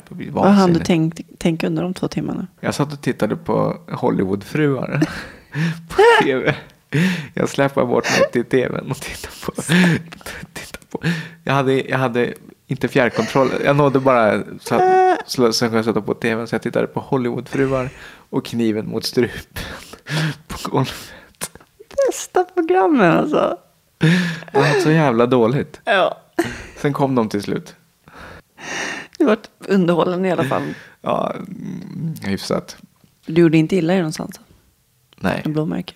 [0.08, 2.46] Blir Vad hann du tänkt, tänka under de två timmarna?
[2.60, 4.98] Jag satt och tittade på Hollywoodfruar
[5.88, 6.54] på tv.
[7.34, 9.62] Jag släpade bort mig till tvn och tittade på.
[10.52, 11.02] tittade på.
[11.44, 12.34] Jag, hade, jag hade
[12.66, 13.50] inte fjärrkontroll.
[13.64, 14.80] Jag nådde bara så,
[15.26, 16.46] så, så jag satt på tvn.
[16.46, 17.90] Så jag tittade på Hollywoodfruar
[18.30, 19.64] och kniven mot strupen
[20.46, 21.50] på golvet.
[22.06, 23.56] Bästa programmen alltså.
[24.52, 25.80] Det var så jävla dåligt.
[25.84, 26.20] Ja.
[26.76, 27.74] Sen kom de till slut.
[29.18, 30.62] Du var underhållen i alla fall.
[31.00, 32.76] Ja, mm, hyfsat.
[33.26, 34.40] Du gjorde inte illa dig någonstans?
[35.16, 35.94] Nej, En blåmärke?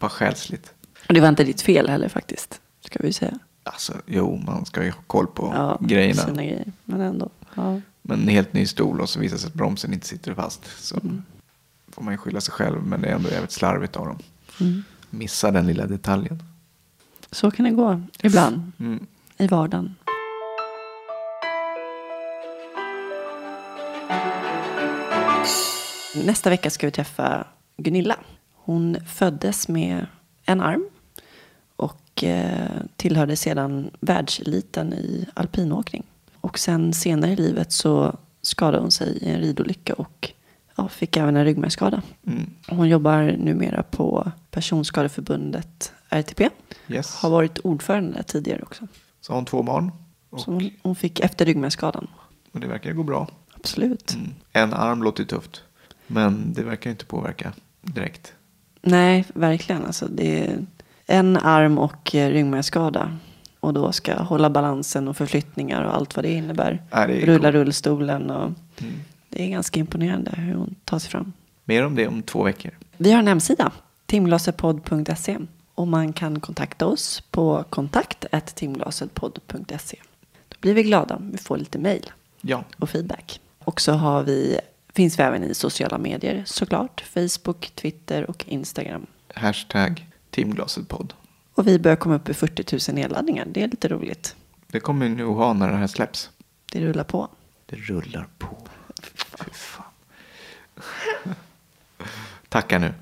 [0.00, 0.72] Bara själsligt.
[1.08, 2.60] Och det var inte ditt fel heller faktiskt.
[2.84, 3.38] Ska vi säga.
[3.62, 6.22] Alltså, jo, man ska ju ha koll på Ja, grejerna.
[6.22, 6.72] Sina grejer.
[6.84, 7.28] Men ändå.
[7.54, 7.80] Ja.
[8.02, 10.60] Men en helt ny stol och så visar det sig att bromsen inte sitter fast.
[10.78, 11.22] Så Mm.
[11.88, 12.82] får man ju skylla sig själv.
[12.86, 14.18] Men det är ändå jävligt slarvigt av dem.
[14.60, 14.84] Mm.
[15.10, 16.42] Missa den lilla detaljen.
[17.30, 19.06] Så kan det gå ibland Mm.
[19.38, 19.94] i vardagen.
[26.26, 27.44] Nästa vecka ska vi träffa
[27.76, 28.16] Gunilla.
[28.68, 30.06] Hon föddes med
[30.44, 30.88] en arm
[31.76, 36.02] och eh, tillhörde sedan världseliten i alpinåkning.
[36.40, 40.32] Och sen senare i livet så skadade hon sig i en ridolycka och
[40.76, 42.02] ja, fick även en ryggmärgsskada.
[42.26, 42.50] Mm.
[42.68, 46.48] Hon jobbar numera på Personskadeförbundet RTP.
[46.88, 47.14] Yes.
[47.14, 48.86] Har varit ordförande tidigare också.
[49.20, 49.92] Så har hon två barn.
[50.30, 52.06] Och, Så hon, hon fick efter ryggmärgsskadan.
[52.52, 53.28] och det verkar gå bra.
[53.54, 54.14] Absolut.
[54.14, 54.34] Mm.
[54.52, 55.62] En arm låter tufft.
[56.06, 57.52] Men det verkar inte påverka
[57.82, 58.32] direkt.
[58.82, 59.84] Nej, verkligen.
[59.84, 60.58] Alltså, det är
[61.06, 63.16] en arm och eh, ryggmärgsskada.
[63.60, 66.82] Och då ska hålla balansen och förflyttningar och allt vad det innebär.
[66.92, 67.54] Nej, det Rulla coolt.
[67.54, 68.50] rullstolen och
[68.80, 68.94] Mm.
[69.28, 71.32] det är ganska imponerande hur hon tar sig fram.
[71.64, 72.70] Mer om det om två veckor.
[72.96, 73.72] Vi har en hemsida,
[74.06, 75.38] timglasetpodd.se.
[75.74, 78.24] Och man kan kontakta oss på kontakt
[78.54, 79.98] timglasetpodd.se.
[80.48, 82.10] Då blir vi glada om vi får lite mejl
[82.40, 83.40] Ja, och feedback.
[83.64, 84.58] Och så har vi,
[84.94, 87.00] finns vi även i sociala medier såklart.
[87.00, 89.06] Facebook, Twitter och Instagram.
[89.34, 91.14] hashtag Timglasetpodd.
[91.54, 93.46] Och vi börjar komma upp i 40 000 nedladdningar.
[93.48, 94.36] Det är lite roligt.
[94.66, 96.30] Det kommer vi nu ha när det här släpps.
[96.72, 97.28] Det rullar på.
[97.66, 98.56] Det rullar på.
[99.44, 99.84] Fy fan.
[102.48, 102.94] Tacka nu.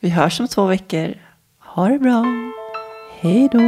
[0.00, 1.14] Vi hörs om två veckor.
[1.58, 2.24] Ha det bra.
[3.20, 3.58] Hej då.